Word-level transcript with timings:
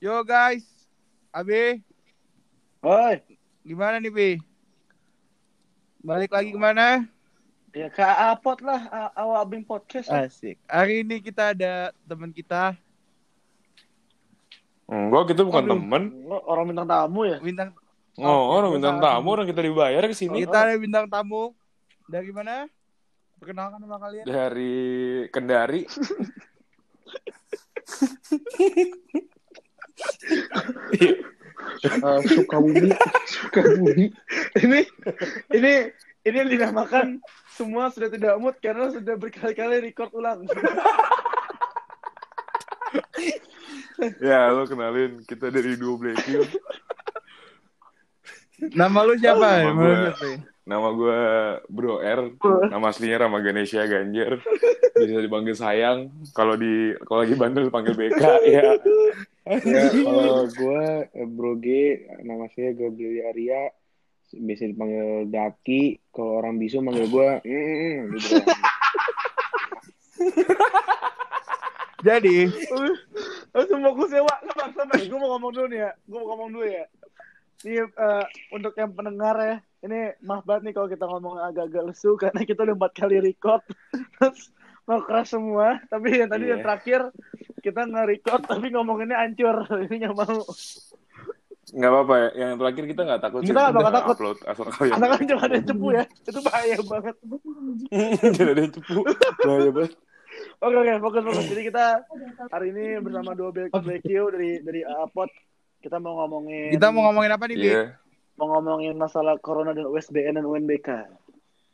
Yo 0.00 0.24
guys, 0.24 0.64
Abi, 1.28 1.84
Hoi, 2.80 3.20
gimana 3.60 4.00
nih 4.00 4.08
Bi? 4.08 4.30
Balik 6.00 6.32
lagi 6.32 6.50
ke 6.50 6.56
mana? 6.56 7.04
ya 7.70 7.86
ke 7.86 8.02
Apot 8.02 8.58
lah, 8.64 8.88
awal 9.14 9.44
abing 9.44 9.62
podcast. 9.62 10.08
lah. 10.08 10.26
Asik. 10.26 10.56
Hari 10.66 11.04
ini 11.04 11.20
kita 11.20 11.52
ada 11.52 11.92
teman 12.02 12.32
kita, 12.32 12.74
Enggak, 14.90 15.30
kita 15.30 15.46
bukan 15.46 15.62
Aduh. 15.62 15.70
temen. 15.76 16.02
Lo 16.26 16.42
Orang 16.48 16.66
bintang 16.66 16.88
tamu 16.88 17.22
ya? 17.22 17.38
bintang 17.38 17.70
Oh, 18.18 18.58
orang 18.58 18.72
kita 18.72 18.74
bintang 18.74 18.98
tamu, 18.98 19.28
orang 19.30 19.46
kita 19.46 19.62
dibayar 19.62 20.02
ke 20.02 20.12
sini. 20.12 20.42
kita 20.42 20.66
ada 20.66 20.74
bintang 20.74 21.06
tamu 21.06 21.54
dari 22.10 22.34
mana? 22.34 22.66
Perkenalkan 23.38 23.78
nama 23.78 23.96
kalian. 24.00 24.24
Dari 24.26 24.74
Kendari. 25.30 25.86
Iya. 30.90 31.14
uh, 32.02 32.20
Sukabumi 32.26 32.90
Sukabumi 33.24 34.10
ini, 34.60 34.80
ini, 35.54 35.72
ini 36.26 36.36
yang 36.36 36.50
dinamakan 36.50 37.22
semua 37.60 37.92
sudah 37.92 38.08
tidak 38.08 38.40
mood 38.40 38.56
karena 38.64 38.88
sudah 38.88 39.14
berkali-kali 39.20 39.84
record 39.84 40.08
ulang. 40.16 40.48
ya, 44.24 44.48
lo 44.48 44.64
kenalin. 44.64 45.20
Kita 45.28 45.52
dari 45.52 45.76
Duo 45.76 46.00
Black 46.00 46.24
Hill. 46.24 46.48
Nama 48.72 48.98
lu 49.04 49.14
siapa? 49.20 49.72
Nama 49.72 49.84
ya? 49.84 50.12
Nama 50.64 50.88
gue 50.94 51.20
Bro 51.68 52.00
R. 52.00 52.20
Nama 52.72 52.86
aslinya 52.88 53.28
Rama 53.28 53.44
Ganesha 53.44 53.84
Ganjar. 53.84 54.40
Bisa 54.96 55.20
dipanggil 55.20 55.56
sayang. 55.56 56.12
Kalau 56.32 56.56
di 56.56 56.96
kalau 57.04 57.24
lagi 57.24 57.34
bandel 57.36 57.68
dipanggil 57.68 57.92
BK. 57.96 58.22
Ya. 58.48 58.76
Ya 59.46 59.88
kalau 60.06 60.44
gue 60.48 60.84
eh, 61.16 61.28
Bro 61.28 61.60
G 61.60 61.66
nama 62.24 62.46
saya 62.52 62.76
Gabriel 62.76 63.32
Arya 63.32 63.72
biasa 64.30 64.70
dipanggil 64.70 65.26
Daki 65.26 66.12
kalau 66.14 66.38
orang 66.38 66.60
bisu 66.60 66.78
manggil 66.84 67.06
gue 67.10 67.30
mm, 67.42 67.98
gitu 68.14 68.36
Jadi, 72.00 72.48
Langsung 73.52 73.80
fokus 73.84 74.08
ya, 74.08 74.24
Wak. 74.24 74.38
Sabar, 74.48 74.68
sabar. 74.72 74.96
Gue 74.96 75.18
mau 75.20 75.36
ngomong 75.36 75.52
dulu 75.52 75.66
nih 75.68 75.80
ya. 75.84 75.90
Gue 76.08 76.18
mau 76.22 76.28
ngomong 76.32 76.48
dulu 76.56 76.64
ya. 76.64 76.84
Ini 77.60 77.76
eh, 77.84 78.24
untuk 78.56 78.72
yang 78.80 78.96
pendengar 78.96 79.36
ya. 79.36 79.56
Ini 79.84 80.16
maaf 80.24 80.44
banget 80.48 80.70
nih 80.70 80.74
kalau 80.76 80.88
kita 80.88 81.04
ngomong 81.08 81.40
agak-agak 81.40 81.92
lesu 81.92 82.16
karena 82.16 82.40
kita 82.44 82.64
udah 82.64 82.76
empat 82.76 82.92
kali 82.96 83.20
record. 83.20 83.60
Terus 84.16 84.48
mau 84.88 85.04
keras 85.04 85.28
semua. 85.28 85.76
Tapi 85.92 86.24
yang 86.24 86.30
tadi 86.32 86.48
Iya. 86.48 86.52
yang 86.56 86.60
terakhir 86.64 87.00
kita 87.60 87.86
nge-record 87.86 88.42
tapi 88.48 88.66
ngomonginnya 88.72 89.20
hancur. 89.20 89.64
Ini 89.86 89.96
nggak 90.06 90.16
mau. 90.16 90.40
Nggak 91.70 91.90
apa-apa 91.94 92.14
ya. 92.18 92.28
Yang 92.34 92.52
terakhir 92.58 92.84
kita 92.90 93.02
nggak 93.06 93.20
takut. 93.22 93.40
Kita 93.46 93.60
nggak 93.60 93.74
bakal 93.76 93.92
takut. 93.92 94.14
Upload 94.16 94.38
asal 94.48 94.66
kalian. 94.72 94.92
Karena 94.96 95.06
kan 95.12 95.22
cuma 95.28 95.40
ada 95.46 95.54
yang 95.54 95.66
cepu 95.68 95.86
ya. 95.94 96.04
Itu 96.26 96.40
bahaya 96.42 96.76
banget. 96.82 97.16
Tidak 98.34 98.50
ada 98.50 98.64
cepu. 98.68 99.00
Bahaya 99.44 99.70
banget. 99.70 99.92
Oke 100.60 100.76
oke 100.76 100.92
fokus 101.00 101.22
fokus. 101.24 101.46
Jadi 101.48 101.62
kita 101.68 101.84
hari 102.48 102.66
ini 102.72 102.84
bersama 103.04 103.36
dua 103.36 103.50
Black 103.52 103.70
Black 103.76 104.02
Q 104.04 104.10
dari 104.32 104.50
dari 104.64 104.80
Apot 104.84 105.30
kita 105.80 105.96
mau 105.96 106.20
ngomongin 106.24 106.76
kita 106.76 106.92
mau 106.92 107.08
ngomongin 107.08 107.32
apa 107.32 107.44
nih, 107.48 107.56
Bi? 107.56 107.68
Iya. 107.72 107.84
mau 108.36 108.56
ngomongin 108.56 108.96
masalah 108.96 109.36
corona 109.40 109.76
dan 109.76 109.84
USBN 109.84 110.40
dan 110.40 110.48
UNBK. 110.48 110.88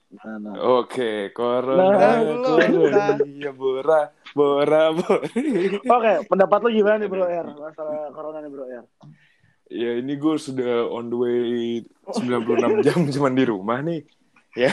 Nah, 0.06 0.38
nah. 0.38 0.54
Oke, 0.78 1.34
corona, 1.34 1.82
Nah, 1.82 2.22
corona, 2.38 3.18
iya 3.26 3.50
bora, 3.50 4.00
bora, 4.32 4.94
bora. 4.94 5.18
Oke, 5.82 6.12
pendapat 6.24 6.58
lu 6.62 6.70
gimana 6.72 6.96
nih 7.02 7.10
Bro 7.10 7.26
R 7.26 7.46
masalah 7.52 8.14
corona 8.14 8.38
nih 8.38 8.50
Bro 8.50 8.64
R? 8.70 8.84
Ya 9.66 9.98
ini 9.98 10.14
gue 10.14 10.34
sudah 10.38 10.86
on 10.86 11.10
the 11.10 11.18
way 11.18 11.42
96 12.14 12.22
jam 12.86 12.98
cuman 13.02 13.32
di 13.34 13.44
rumah 13.44 13.82
nih. 13.82 14.06
Ya, 14.54 14.70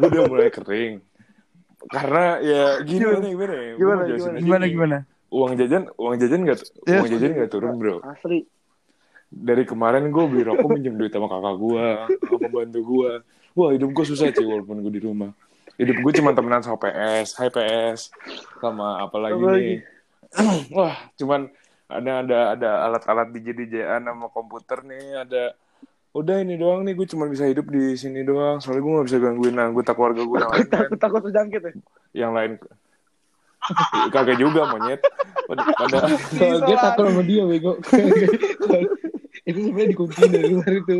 gue 0.00 0.08
udah 0.08 0.24
mulai 0.26 0.48
kering. 0.48 1.04
Karena 1.86 2.40
ya 2.40 2.62
gimana 2.80 3.20
gimana 3.22 3.54
ya? 3.54 3.72
Gimana, 3.76 4.02
gimana? 4.08 4.36
Gimana 4.40 4.64
nih. 4.64 4.72
gimana? 4.72 4.96
Uang 5.30 5.52
jajan, 5.54 5.82
uang 5.94 6.16
jajan 6.18 6.40
gak, 6.42 6.58
Yes. 6.82 6.98
uang 6.98 7.08
jajan 7.14 7.30
gak 7.36 7.50
turun 7.52 7.76
bro. 7.76 8.00
Asli. 8.02 8.42
Dari 9.30 9.62
kemarin 9.62 10.10
gue 10.10 10.24
beli 10.26 10.42
rokok 10.42 10.66
minjem 10.66 10.98
duit 10.98 11.12
sama 11.14 11.30
kakak 11.30 11.54
gue, 11.54 11.86
sama 12.18 12.38
pembantu 12.42 12.80
gue. 12.82 13.12
Wah 13.56 13.70
hidup 13.74 13.90
gue 13.90 14.04
susah 14.06 14.30
sih 14.30 14.46
walaupun 14.46 14.82
gue 14.84 14.92
di 14.94 15.02
rumah. 15.02 15.30
Hidup 15.80 15.96
gue 16.02 16.12
cuma 16.20 16.36
temenan 16.36 16.60
sama 16.60 16.76
PS, 16.76 17.40
Hai 17.40 17.48
PS, 17.48 18.12
sama 18.60 19.00
apa 19.00 19.16
lagi 19.16 19.40
Apa 19.40 19.50
nih? 19.56 19.78
Wah, 20.76 20.94
cuman 21.18 21.50
ada 21.90 22.22
ada 22.22 22.38
ada 22.54 22.70
alat-alat 22.86 23.34
DJ 23.34 23.56
DJan 23.56 24.06
sama 24.06 24.30
komputer 24.30 24.86
nih, 24.86 25.26
ada 25.26 25.56
udah 26.10 26.42
ini 26.42 26.58
doang 26.58 26.82
nih 26.82 26.98
gue 26.98 27.06
cuma 27.06 27.30
bisa 27.30 27.46
hidup 27.46 27.70
di 27.70 27.94
sini 27.94 28.26
doang 28.26 28.58
soalnya 28.58 28.82
gue 28.82 28.92
gak 28.98 29.06
bisa 29.06 29.18
gangguin 29.22 29.54
anggota 29.62 29.94
keluarga 29.94 30.26
gue 30.26 30.38
yang 30.42 30.50
lain. 30.50 30.66
Takut 30.66 30.98
takut 30.98 31.20
terjangkit 31.22 31.62
ya. 31.62 31.72
yang 32.26 32.32
lain 32.34 32.58
kagak 34.14 34.38
juga 34.42 34.66
monyet 34.74 35.00
pada, 35.46 36.10
dia 36.66 36.76
takut 36.82 37.04
sama 37.06 37.22
dia 37.22 37.46
bego 37.46 37.78
itu 39.48 39.58
sebenarnya 39.62 39.88
dikunci 39.94 40.22
dari 40.26 40.50
luar 40.50 40.72
itu 40.82 40.98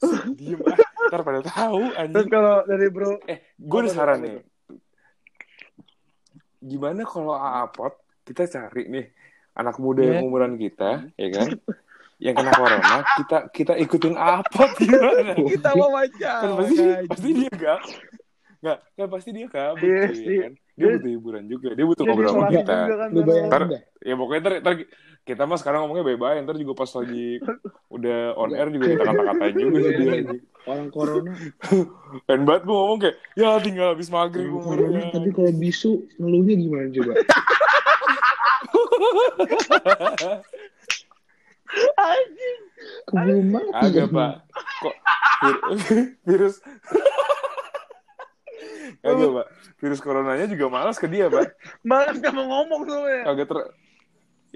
diem. 0.38 0.60
Ah 0.62 0.78
ntar 1.06 1.22
pada 1.22 1.38
tahu 1.40 1.86
Terus 1.86 1.98
anjing 2.02 2.28
kalau 2.28 2.56
dari 2.66 2.88
Bro 2.90 3.22
eh 3.24 3.38
gue 3.54 3.78
ada 3.78 3.86
Apa 3.86 3.94
saran 3.94 4.18
nih. 4.20 4.42
Gimana 6.58 7.02
kalau 7.02 7.36
apot 7.36 7.94
kita 8.26 8.42
cari 8.44 8.90
nih 8.90 9.06
anak 9.54 9.78
muda 9.78 10.02
Iya. 10.02 10.18
yang 10.18 10.26
umuran 10.26 10.54
kita 10.56 11.06
ya 11.20 11.28
kan? 11.30 11.48
Yang 12.16 12.34
kena 12.34 12.52
corona 12.52 12.96
kita 13.14 13.38
kita 13.52 13.72
ikutin 13.76 14.16
apot 14.16 14.70
gimana? 14.80 15.32
Kita 15.36 15.68
mau 15.74 15.92
baca. 15.92 16.32
kan 16.42 16.50
pasti 16.58 16.82
pasti 17.06 17.28
dia 17.32 17.50
gak 17.52 17.80
nggak 18.56 18.78
kan 18.96 19.08
pasti 19.08 19.30
dia 19.30 19.46
kabur 19.46 19.84
Iya, 20.10 20.26
ya 20.26 20.36
kan 20.42 20.52
dia 20.76 20.86
butuh 20.92 21.10
hiburan 21.10 21.44
juga. 21.48 21.68
Dia 21.72 21.84
butuh 21.84 22.04
ngobrol 22.04 22.28
sama 22.28 22.48
kita. 22.48 22.76
juga 22.76 22.94
kan, 22.94 23.08
bayangin 23.16 23.48
Ntar- 23.48 23.70
ya 24.00 24.14
pokoknya 24.14 24.40
ntar, 24.40 24.54
ntar 24.60 24.74
kita 25.26 25.42
mah 25.42 25.58
sekarang 25.58 25.80
ngomongnya 25.82 26.04
bye-bye. 26.06 26.38
Ntar 26.44 26.56
juga 26.56 26.72
pas 26.76 26.90
lagi 26.92 27.40
udah 27.88 28.18
on 28.36 28.50
air 28.52 28.68
juga 28.68 28.86
kita 28.92 29.02
kata-katain 29.02 29.54
juga 29.56 29.78
sih 29.82 29.92
dia. 29.96 30.14
Orang 30.66 30.88
corona. 30.90 31.32
Pengen 32.26 32.42
banget 32.44 32.62
gue 32.62 32.76
ngomong 32.76 32.98
kayak 33.00 33.16
ya 33.34 33.56
tinggal 33.58 33.88
habis 33.94 34.08
maghrib 34.08 34.46
gue 34.46 34.60
corona 34.60 35.00
tapi 35.08 35.28
kalau 35.32 35.52
bisu 35.52 35.90
ngeluhnya 36.18 36.54
gimana 36.54 36.84
coba? 36.92 37.12
Anjing. 41.96 42.60
keburu 43.06 43.42
mati. 43.42 43.72
Agak 43.74 44.06
pak. 44.10 44.32
Kok 44.78 44.94
vir- 45.42 45.62
virus 46.26 46.56
agak 49.06 49.28
pak 49.30 49.46
virus 49.78 50.00
coronanya 50.02 50.46
juga 50.50 50.66
malas 50.66 50.96
ke 50.98 51.06
dia 51.06 51.30
pak 51.30 51.54
Malas 51.88 52.16
gak 52.18 52.34
mau 52.34 52.46
ngomong 52.46 52.82
tuh 52.88 53.00
ya. 53.06 53.22
kagak 53.30 53.46
ter 53.46 53.58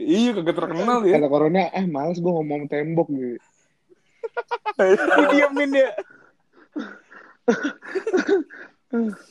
iya 0.00 0.30
kagak 0.34 0.56
terkenal 0.58 0.98
ya 1.06 1.16
kata 1.20 1.28
corona 1.30 1.70
eh 1.70 1.86
males 1.86 2.18
gue 2.18 2.32
ngomong 2.32 2.66
tembok 2.66 3.08
gitu 3.14 3.38
Didiemin 4.80 5.70
ya. 5.76 5.90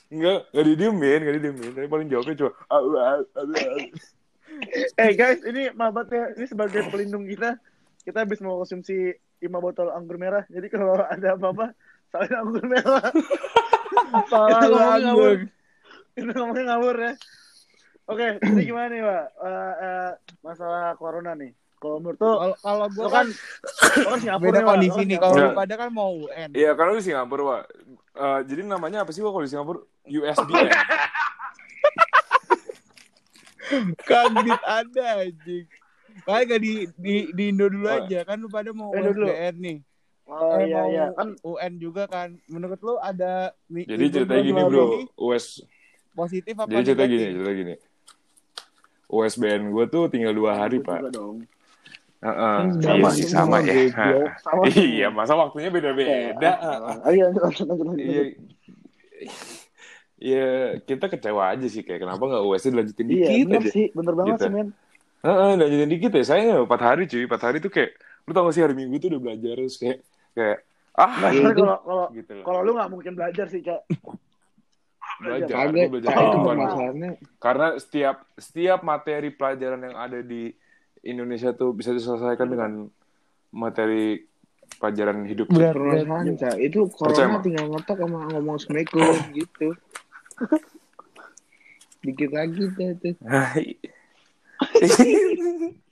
Enggak, 0.09 0.39
enggak 0.51 0.65
didiemin, 0.65 1.19
enggak 1.23 1.35
didiemin. 1.41 1.71
Tapi 1.75 1.87
paling 1.91 2.07
jawabnya 2.07 2.35
cuma 2.39 2.51
"Au, 2.71 2.85
au, 2.95 3.21
au, 3.23 3.47
au." 3.49 3.79
Eh 4.99 5.11
guys, 5.15 5.39
ini 5.47 5.71
mabatnya 5.71 6.35
ini 6.35 6.45
sebagai 6.47 6.87
pelindung 6.91 7.27
kita. 7.27 7.59
Kita 8.03 8.23
habis 8.23 8.39
mau 8.39 8.59
konsumsi 8.63 9.13
5 9.39 9.47
botol 9.59 9.91
anggur 9.91 10.15
merah. 10.19 10.43
Jadi 10.47 10.67
kalau 10.71 10.99
ada 10.99 11.35
apa-apa, 11.35 11.75
salin 12.11 12.35
anggur 12.35 12.63
merah. 12.67 13.03
Itu 14.05 14.65
ngomongnya 14.69 14.99
ngawur. 15.05 15.37
Itu 16.15 16.31
ngomongnya 16.33 16.63
ngawur 16.73 16.95
ya. 16.97 17.13
Oke, 18.09 18.27
jadi 18.41 18.61
gimana 18.73 18.87
nih, 18.89 19.01
Pak? 19.05 19.25
Eh, 19.37 19.73
eh, 19.85 20.09
masalah 20.41 20.97
corona 20.97 21.37
nih. 21.37 21.53
Kalau 21.79 21.95
menurut 22.03 22.19
tuh, 22.19 22.35
Kalau 22.35 22.55
kalau 22.59 22.85
gua 22.91 23.03
lo 23.05 23.09
kan 23.09 23.27
kan, 23.31 24.03
kan 24.03 24.17
Singapura 24.19 24.51
beda 24.51 24.59
kondisi 24.67 24.91
Lo 24.91 24.99
kan 24.99 25.07
nih. 25.07 25.17
Kalau 25.21 25.35
lu 25.39 25.49
pada 25.55 25.73
kan 25.79 25.89
mau 25.93 26.11
UN. 26.11 26.49
Iya, 26.51 26.71
karena 26.75 26.89
lu 26.91 26.99
di 26.99 27.05
Singapura, 27.07 27.43
Pak. 27.47 27.63
Eh, 28.19 28.39
jadi 28.51 28.61
namanya 28.67 28.97
apa 29.07 29.11
sih 29.15 29.21
Pak 29.23 29.31
kalau 29.31 29.45
di 29.47 29.51
Singapura? 29.51 29.79
USBN. 30.03 30.69
Kaget 34.09 34.61
ada 34.65 35.05
anjing. 35.21 35.65
Kayak 36.25 36.43
gak 36.51 36.61
di, 36.61 36.73
di, 36.99 37.15
di 37.31 37.43
Indo 37.53 37.69
dulu 37.71 37.87
Oh. 37.87 37.95
aja 37.95 38.19
kan 38.27 38.37
lu 38.41 38.49
pada 38.51 38.73
mau. 38.75 38.91
USBN 38.91 39.55
nih. 39.55 39.77
Oh 40.29 40.61
Eh, 40.61 40.69
iya 40.69 40.81
iya 40.85 41.05
kan 41.17 41.33
UN 41.41 41.73
juga 41.81 42.05
kan. 42.05 42.37
Menurut 42.45 42.79
lu 42.85 42.95
ada 43.01 43.57
Jadi 43.65 44.05
ceritanya 44.13 44.41
bulan 44.45 44.45
gini, 44.45 44.61
Bro. 44.69 44.85
US 45.17 45.65
Positif 46.13 46.53
apa 46.53 46.69
Jadi 46.69 46.83
cerita 46.85 47.03
gini, 47.09 47.25
cerita 47.33 47.51
gini. 47.53 47.75
USBN 49.09 49.73
gue 49.73 49.85
tuh 49.89 50.05
tinggal 50.13 50.37
dua 50.37 50.53
hari, 50.53 50.77
Pak. 50.85 51.09
Heeh. 52.21 52.57
Sama, 52.77 53.09
Iya 53.09 53.09
sih 53.15 53.25
sama, 53.25 53.57
sama 53.57 53.65
ya. 53.65 53.73
Sama. 54.45 54.63
Iya, 54.69 55.07
masa 55.09 55.33
waktunya 55.33 55.73
beda-beda. 55.73 56.49
Ayo 57.09 57.33
lanjut 57.33 57.41
lanjut 57.41 57.65
lanjut. 57.65 57.85
lanjut. 57.89 58.05
Iya. 58.05 58.21
Iya, 60.19 60.47
kita 60.83 61.07
kecewa 61.07 61.55
aja 61.55 61.63
sih 61.71 61.79
kayak 61.79 62.03
kenapa 62.03 62.19
nggak 62.19 62.43
US 62.43 62.67
dilanjutin 62.67 63.07
Iya, 63.07 63.27
dikit 63.31 63.45
bener 63.47 63.61
aja. 63.63 63.71
sih, 63.71 63.85
bener 63.95 64.13
banget 64.19 64.35
Gitu. 64.35 64.45
sih, 64.45 64.51
men. 64.51 64.67
Heeh, 65.23 65.51
lanjutin 65.55 65.89
dikit 65.89 66.11
ya. 66.11 66.23
Saya 66.27 66.43
empat 66.59 66.81
hari 66.83 67.03
cuy. 67.07 67.23
Empat 67.23 67.41
hari 67.47 67.57
tuh 67.63 67.71
kayak, 67.71 67.91
lu 68.27 68.31
tau 68.35 68.43
gak 68.45 68.55
sih 68.55 68.63
hari 68.63 68.75
Minggu 68.75 68.99
tuh 68.99 69.09
udah 69.15 69.21
belajar 69.23 69.55
terus 69.57 69.79
kayak, 69.79 70.03
kayak 70.31 70.57
ah 70.93 71.11
Nah, 71.15 71.29
Iya, 71.29 71.39
soalnya 71.39 71.51
itu- 71.51 71.63
kalau 71.63 71.77
kalau 71.81 72.05
gitu 72.11 72.31
kalau 72.43 72.59
lu 72.61 72.71
nggak 72.75 72.89
mungkin 72.89 73.11
belajar 73.15 73.45
sih, 73.47 73.61
Cak. 73.61 73.81
Belajar, 75.19 75.47
Kagak, 75.51 75.87
belajar 75.91 76.09
Cak, 76.09 76.21
itu 76.21 76.37
permasalahannya. 76.39 77.11
Karena 77.37 77.67
setiap 77.75 78.15
setiap 78.35 78.79
materi 78.81 79.29
pelajaran 79.29 79.79
yang 79.83 79.95
ada 79.95 80.19
di 80.19 80.47
Indonesia 81.01 81.51
tuh 81.51 81.71
bisa 81.71 81.91
diselesaikan 81.91 82.47
dengan 82.47 82.71
materi 83.51 84.19
pelajaran 84.75 85.23
hidup. 85.23 85.47
Berat, 85.47 85.75
Permasalahan, 85.75 86.35
Cak. 86.35 86.55
Itu 86.57 86.87
corona 86.87 87.39
tinggal 87.39 87.67
ngetok 87.67 87.97
sama 87.99 88.17
ngomong 88.31 88.55
Assalamualaikum 88.55 89.15
gitu. 89.39 89.67
Dikit 91.99 92.31
lagi 92.31 92.63
tuh. 92.75 92.91
tuh. 92.95 93.15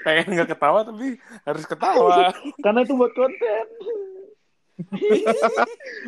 Pengen 0.00 0.26
nggak 0.32 0.50
ketawa 0.50 0.80
tapi 0.82 1.16
harus 1.42 1.64
ketawa. 1.64 2.30
Karena 2.64 2.80
itu 2.80 2.94
buat 2.94 3.12
konten. 3.12 3.64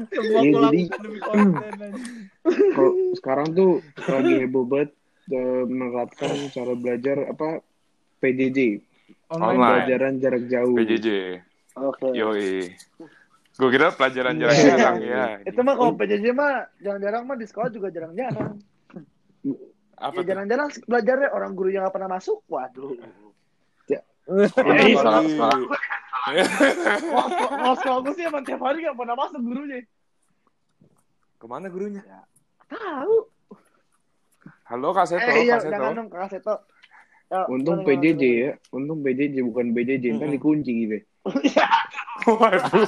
Semua 0.09 0.41
aku 0.41 0.57
jadi- 0.65 0.89
demi 0.99 1.19
konten. 1.21 1.91
Kalau 2.73 2.93
sekarang 3.15 3.47
tuh 3.53 3.71
lagi 4.03 4.33
heboh 4.39 4.65
banget 4.65 4.91
eh, 5.29 5.63
menerapkan 5.65 6.31
cara 6.51 6.73
belajar 6.73 7.17
apa 7.29 7.61
PJJ, 8.19 8.59
Online. 9.29 9.45
Online. 9.51 9.73
pelajaran 9.79 10.13
jarak 10.19 10.45
jauh. 10.47 10.75
PJJ. 10.75 11.09
Oke. 11.75 12.09
Yoi. 12.13 12.71
Gue 13.53 13.69
kira 13.69 13.93
pelajaran 13.93 14.35
jarak 14.37 14.57
Iya. 14.57 14.67
jarang 14.71 14.97
ya. 14.99 15.25
Itu 15.45 15.61
mah 15.61 15.75
kalau 15.75 15.93
PJJ 15.93 16.25
mah 16.31 16.53
jarang-jarang 16.79 17.23
mah 17.23 17.37
di 17.37 17.45
sekolah 17.45 17.69
juga 17.69 17.89
jarang-jarang. 17.89 18.57
Apa 19.95 20.19
Ya 20.19 20.35
jarang-jarang 20.35 20.69
belajarnya 20.83 21.29
orang 21.31 21.53
guru 21.53 21.69
yang 21.69 21.85
nggak 21.85 21.95
pernah 21.95 22.11
masuk. 22.11 22.43
Waduh. 22.47 22.97
Oh, 24.25 24.39
Eh, 24.39 24.47
iya. 24.87 24.95
sekolah- 24.95 25.25
Kalau 27.03 27.27
kalau 27.51 27.75
sekolah 27.75 27.99
gue 28.01 28.15
sih 28.15 28.25
emang 28.25 28.43
tiap 28.43 28.63
hari 28.63 28.79
nggak 28.81 28.95
pernah 28.95 29.17
masuk 29.17 29.41
gurunya. 29.41 29.83
Ke 31.37 31.47
mana 31.47 31.67
gurunya? 31.67 32.03
Tahu. 32.69 33.17
Halo 34.65 34.89
Kak 34.91 35.05
Seto, 35.05 35.27
Eh 35.27 35.43
iya, 35.43 35.59
Kak 35.59 35.67
Seto. 35.69 35.85
dong 35.91 36.09
Kak 36.09 36.31
Seto. 36.31 36.55
Ya, 37.27 37.49
Untung 37.49 37.81
PJJ 37.83 38.23
ya, 38.23 38.51
untung 38.71 39.01
PJJ 39.01 39.41
bukan 39.43 39.73
PJJ, 39.73 40.05
ntar 40.15 40.29
dikunci 40.29 40.73
gitu. 40.79 40.97
Waduh. 42.29 42.87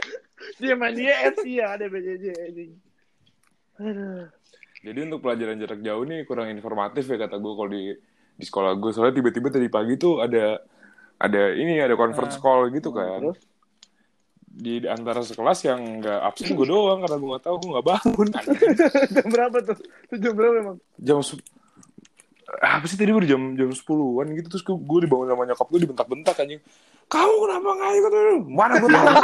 Dia 0.60 0.74
main 0.74 0.92
dia 0.92 1.24
FC 1.26 1.56
ya 1.56 1.72
ada 1.72 1.84
PJJ 1.84 2.24
anjing. 2.38 2.72
Aduh. 3.78 4.28
Jadi 4.80 4.98
untuk 5.02 5.20
pelajaran 5.20 5.56
jarak 5.56 5.80
jauh 5.80 6.04
nih 6.04 6.22
kurang 6.22 6.48
informatif 6.48 7.04
ya 7.04 7.16
kata 7.18 7.36
gue 7.36 7.52
kalau 7.52 7.66
di 7.66 7.92
di 8.40 8.48
sekolah 8.48 8.72
gue. 8.74 8.90
Soalnya 8.90 9.14
tiba-tiba 9.14 9.48
tadi 9.48 9.68
pagi 9.68 9.94
tuh 9.94 10.18
ada 10.18 10.56
ada 11.16 11.42
ini 11.52 11.76
ada 11.76 11.92
conference 11.94 12.36
Ah. 12.36 12.42
call 12.42 12.72
gitu 12.72 12.88
kan. 12.90 13.20
Terus? 13.22 13.40
Di 14.50 14.82
antara 14.82 15.20
sekelas 15.20 15.62
yang 15.62 16.00
nggak 16.00 16.20
absen 16.26 16.52
gue 16.52 16.66
doang 16.66 17.04
karena 17.04 17.16
gue 17.16 17.28
nggak 17.30 17.44
tahu 17.44 17.56
gue 17.56 17.70
nggak 17.70 17.86
bangun. 17.86 18.28
jam 19.14 19.26
berapa 19.28 19.56
tuh? 19.62 19.76
Itu 20.08 20.14
jam 20.18 20.32
berapa 20.32 20.54
emang? 20.58 20.76
jam 20.96 21.20
se- 21.20 21.44
apa 22.50 22.82
sih 22.82 22.98
tadi 22.98 23.14
baru 23.14 23.22
jam 23.22 23.54
jam 23.54 23.70
sepuluhan 23.70 24.26
gitu 24.34 24.50
terus 24.50 24.66
gue 24.66 25.00
dibangun 25.06 25.30
sama 25.30 25.46
nyokap 25.46 25.70
gue 25.70 25.86
dibentak-bentak 25.86 26.34
anjing 26.34 26.58
kamu 27.06 27.34
kenapa 27.46 27.68
nggak 27.78 27.92
ikut 27.94 28.12
mana 28.50 28.74
gue 28.74 28.88
tahu 28.90 29.06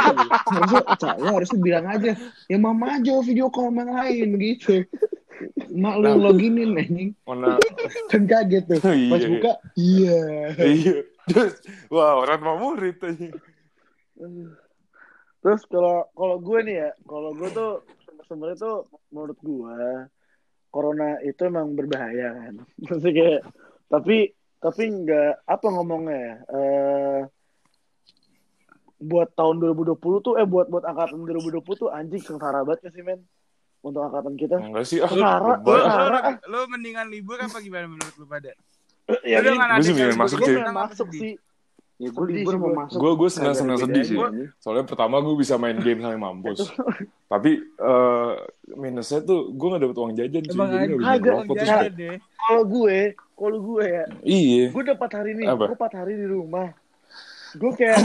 harusnya, 0.47 1.11
harusnya 1.35 1.59
bilang 1.59 1.85
aja, 1.87 2.11
ya 2.47 2.55
mama 2.55 2.95
aja 2.95 3.19
video 3.19 3.51
call 3.51 3.75
yang 3.75 3.91
lain 3.91 4.27
gitu. 4.39 4.87
Mak 5.69 5.95
lu 6.01 6.11
loginin 6.17 6.73
anjing, 6.73 7.11
mana 7.27 7.61
kan 8.11 8.23
kaget 8.25 8.63
tuh. 8.65 8.79
Iya, 8.81 9.11
Pas 9.11 9.21
iya. 9.21 9.29
buka, 9.29 9.53
iya. 9.77 10.21
iya 10.65 10.95
Terus, 11.27 11.53
wah 11.93 12.17
orang 12.23 12.41
mau 12.41 12.57
murid 12.57 12.97
anjing 13.03 13.33
Terus 15.43 15.61
kalau 15.69 16.09
kalau 16.17 16.37
gue 16.41 16.59
nih 16.65 16.75
ya, 16.81 16.89
kalau 17.05 17.31
gue 17.37 17.49
tuh 17.53 17.71
sebenarnya 18.25 18.57
tuh 18.57 18.77
menurut 19.13 19.37
gue 19.39 19.77
corona 20.73 21.17
itu 21.23 21.41
emang 21.47 21.77
berbahaya 21.77 22.33
kan. 22.33 22.53
Maksudnya 22.81 23.11
kayak 23.13 23.41
tapi 23.87 24.17
tapi 24.57 24.83
nggak 24.89 25.45
apa 25.45 25.67
ngomongnya 25.69 26.17
ya. 26.17 26.35
Eh 26.49 27.21
buat 28.97 29.29
tahun 29.37 29.61
2020 29.61 30.25
tuh 30.25 30.33
eh 30.41 30.47
buat 30.49 30.73
buat 30.73 30.81
angkatan 30.81 31.21
2020 31.21 31.61
tuh 31.77 31.89
anjing 31.93 32.17
sengsara 32.17 32.65
banget 32.65 32.89
ya 32.89 32.91
sih 32.97 33.05
men 33.05 33.21
untuk 33.79 34.01
angkatan 34.01 34.33
kita. 34.33 34.55
enggak 34.57 34.83
sih 34.83 34.97
ah 34.97 35.07
Sengsara, 35.07 35.53
lebay. 35.55 35.69
Lu, 35.69 35.79
sengsara. 35.79 36.19
lu, 36.19 36.31
lu 36.47 36.59
mendingan 36.67 37.05
libur 37.07 37.37
apa 37.37 37.57
gimana 37.57 37.85
menurut 37.85 38.15
lu 38.15 38.25
pada? 38.25 38.51
Ya, 39.21 39.39
Lu 39.39 39.49
ini- 39.49 39.59
Gua 39.59 39.79
sih 39.79 39.93
libur, 39.93 40.17
masuk, 40.17 40.37
apa 40.41 40.71
masuk 40.85 41.07
sih. 41.11 41.33
Ya 41.97 42.09
gue 42.09 42.25
libur 42.27 42.53
sih 42.53 42.59
mau 42.59 42.69
gua. 42.69 42.77
masuk. 42.83 42.97
gue 42.99 43.11
gue 43.15 43.29
senang 43.31 43.55
senang 43.55 43.77
sedih 43.79 44.03
sih 44.03 44.17
soalnya 44.59 44.85
pertama 44.85 45.17
gue 45.17 45.33
bisa 45.33 45.57
main 45.57 45.73
game 45.75 45.97
sampai 45.97 46.13
mampus 46.15 46.69
tapi 47.31 47.57
eh, 47.57 48.31
minusnya 48.71 49.17
tuh 49.19 49.49
gue 49.49 49.67
gak 49.67 49.81
dapet 49.81 49.97
uang 49.97 50.13
jajan 50.13 50.43
Emang 50.45 50.69
jadi 50.69 50.85
gak 50.85 50.93
bisa 50.93 51.09
ada 51.09 51.17
ngerokok 51.17 51.41
Uang 51.47 51.57
jajan. 51.57 51.91
deh. 51.91 52.15
Kalau 52.37 52.63
gue, 52.63 52.97
kalau 53.33 53.57
gue 53.59 53.83
ya, 53.83 54.03
iya 54.21 54.63
gue 54.69 54.77
udah 54.79 54.93
empat 54.93 55.11
hari 55.15 55.31
nih, 55.33 55.45
Apa? 55.47 55.65
gue 55.65 55.75
empat 55.75 55.93
hari 55.95 56.13
di 56.15 56.27
rumah. 56.27 56.69
Gue 57.57 57.71
kayak, 57.73 57.97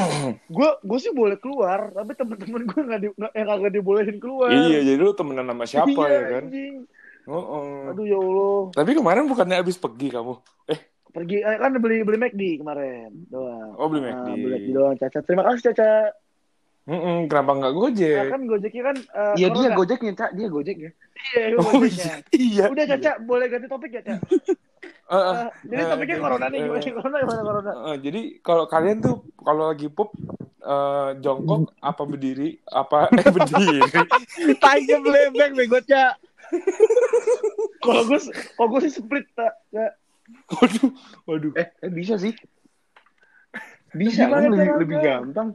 gue 0.49 0.69
gue 0.81 0.99
sih 0.99 1.13
boleh 1.13 1.37
keluar, 1.37 1.93
tapi 1.93 2.13
temen-temen 2.13 2.63
gue 2.65 2.81
nggak 2.83 3.01
di, 3.01 3.09
nggak- 3.13 3.35
yang 3.37 3.49
kagak 3.49 3.73
dibolehin 3.73 4.17
keluar. 4.17 4.49
iya 4.49 4.81
jadi 4.81 4.97
lu 4.97 5.13
temenan 5.13 5.47
sama 5.47 5.65
siapa 5.65 5.89
Iya, 5.89 6.09
ya 6.09 6.21
kan 6.27 6.45
anjing. 6.49 6.75
Oh, 7.23 7.39
oh. 7.39 7.91
Aduh 7.93 8.03
ya 8.03 8.19
Allah. 8.19 8.61
tapi 8.75 8.91
kemarin 8.93 9.31
bukannya 9.31 9.57
abis 9.57 9.79
pergi 9.79 10.11
kamu 10.11 10.35
eh 10.67 10.81
Pergi 11.13 11.39
eh, 11.39 11.57
kan 11.61 11.71
beli 11.77 12.03
beli 12.03 12.19
McD 12.19 12.43
kemarin 12.59 13.13
doang. 13.29 13.77
Oh, 13.77 13.87
beli 13.87 14.01
McD. 14.03 14.29
beli 14.33 14.49
McD 14.59 14.69
doang 14.73 14.97
Caca. 14.97 15.21
Terima 15.21 15.45
kasih 15.45 15.71
Caca. 15.71 15.91
Mm-mm, 16.85 17.17
kenapa 17.27 17.51
nggak 17.55 17.73
gojek 17.73 18.25
kan 18.29 18.41
Gojeknya 18.43 18.83
kan 18.85 18.97
eh, 18.99 19.35
Iya 19.39 19.49
dia 19.51 19.69
gojeknya, 19.73 20.13
Cak. 20.15 20.31
Dia 20.35 20.47
gojeknya. 20.47 20.91
Iya, 21.15 21.43
iya, 21.45 21.57
oh 21.57 21.73
Gojeknya. 21.73 22.15
iya 22.33 22.65
Udah 22.69 22.85
Caca, 22.87 23.13
boleh 23.21 23.47
ganti 23.47 23.67
topik 23.67 23.91
ya, 23.93 24.03
Caca? 24.03 24.19
Eh, 24.83 25.15
eh, 25.15 25.35
Eh, 25.37 25.49
jadi 25.69 25.83
topiknya 25.87 26.17
oke. 26.17 26.25
corona 26.25 26.47
nih, 26.49 26.59
gimana 26.65 26.81
corona 26.91 27.17
gimana 27.21 27.43
corona? 27.45 27.73
eh, 27.85 27.97
jadi 28.01 28.21
kalau 28.41 28.65
kalian 28.65 28.99
tuh 28.99 29.17
kalau 29.37 29.69
lagi 29.69 29.87
pup 29.87 30.09
eh, 30.59 31.11
jongkok 31.21 31.71
apa 31.79 32.03
berdiri 32.03 32.49
apa 32.65 33.07
eh 33.21 33.29
berdiri 33.29 33.79
Tainya 34.57 34.97
belebek 34.99 35.51
bego, 35.53 35.79
Cak. 35.85 36.17
Kalau 37.83 38.03
gue 38.07 38.19
kalau 38.55 38.69
gue 38.71 38.81
sih 38.87 38.95
split 38.95 39.27
tak. 39.35 39.53
Ya. 39.69 39.91
waduh 40.49 40.91
waduh 41.27 41.53
Eh, 41.57 41.67
eh 41.79 41.91
bisa 41.91 42.15
sih. 42.15 42.31
Bisa 43.93 44.25
kan 44.27 44.49
lebih, 44.49 44.71
lebih 44.81 44.97
gampang. 45.03 45.49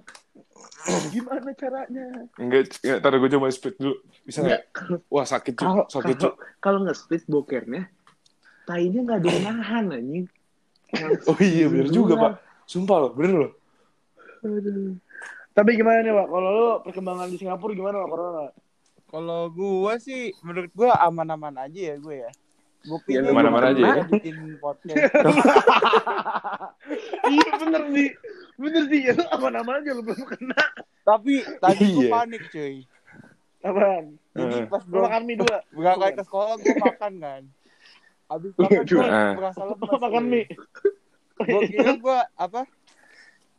Gimana 1.10 1.52
caranya? 1.52 2.06
enggak 2.36 2.80
enggak 2.80 3.00
taruh 3.00 3.20
gue 3.20 3.30
coba 3.30 3.48
split 3.50 3.76
dulu 3.76 3.96
bisa 4.24 4.40
nggak 4.40 4.62
Enggak. 4.72 5.02
wah 5.08 5.26
sakit 5.26 5.54
cuy 5.54 5.66
Kalau 5.66 5.84
sakit 5.86 6.16
kalau 6.16 6.32
cuy 6.32 6.46
kalau 6.58 6.80
nge-split 6.82 7.24
bokernya, 7.26 7.82
tainya 8.64 9.00
nggak 9.02 9.18
ada 9.18 9.28
yang 9.28 9.44
nahan 9.54 9.86
anjing. 9.92 10.26
oh 11.26 11.38
iya 11.38 11.68
bener 11.68 11.88
juga 11.88 12.14
pak 12.16 12.32
sumpah 12.64 12.98
loh 13.00 13.12
bener 13.12 13.36
loh 13.38 13.52
Aduh. 14.40 14.96
Tapi 15.52 15.74
gimana 15.74 16.00
nih, 16.00 16.14
Pak? 16.14 16.28
Kalau 16.30 16.50
lu 16.54 16.68
perkembangan 16.86 17.28
di 17.28 17.38
Singapura 17.38 17.74
gimana, 17.74 17.98
Pak? 17.98 18.08
Corona? 18.08 18.46
Kalau 19.08 19.42
gua 19.50 19.98
sih 19.98 20.30
menurut 20.40 20.70
gua 20.72 20.94
aman-aman 21.02 21.58
aja 21.58 21.82
ya 21.90 21.96
gue 21.98 22.22
ya. 22.22 22.30
Buktinya 22.86 23.20
Ya, 23.20 23.34
aman-aman 23.34 23.62
gua 23.64 23.72
aja 23.74 23.82
ya. 23.82 24.04
bikin 24.06 24.38
podcast. 24.56 24.94
iya 27.28 27.50
bener 27.58 27.84
sih. 27.90 28.10
Bener 28.58 28.84
sih, 28.86 29.00
ya 29.00 29.14
lu 29.14 29.24
aman-aman 29.30 29.80
aja 29.80 29.92
lu 29.92 30.02
belum 30.02 30.24
kena. 30.26 30.58
Tapi 31.04 31.34
tadi 31.58 31.84
gua 31.88 32.02
Iya. 32.02 32.12
panik 32.12 32.44
cuy. 32.50 32.76
Apaan? 33.60 34.06
Jadi 34.34 34.56
pas 34.66 34.84
gua 34.84 35.02
makan 35.06 35.22
mie 35.24 35.38
dua. 35.38 35.58
berangkat 35.70 36.12
ke 36.14 36.24
sekolah 36.24 36.54
gua 36.56 36.76
makan 36.84 37.14
kan. 37.18 37.42
Abis 38.28 38.52
makan 38.56 38.82
Eh. 38.84 39.34
merasa 39.34 39.62
lemas. 39.64 40.00
makan 40.00 40.24
mie. 40.26 40.46
Gua 41.38 41.62
kira 41.70 41.92
gua 41.96 42.20
apa? 42.34 42.62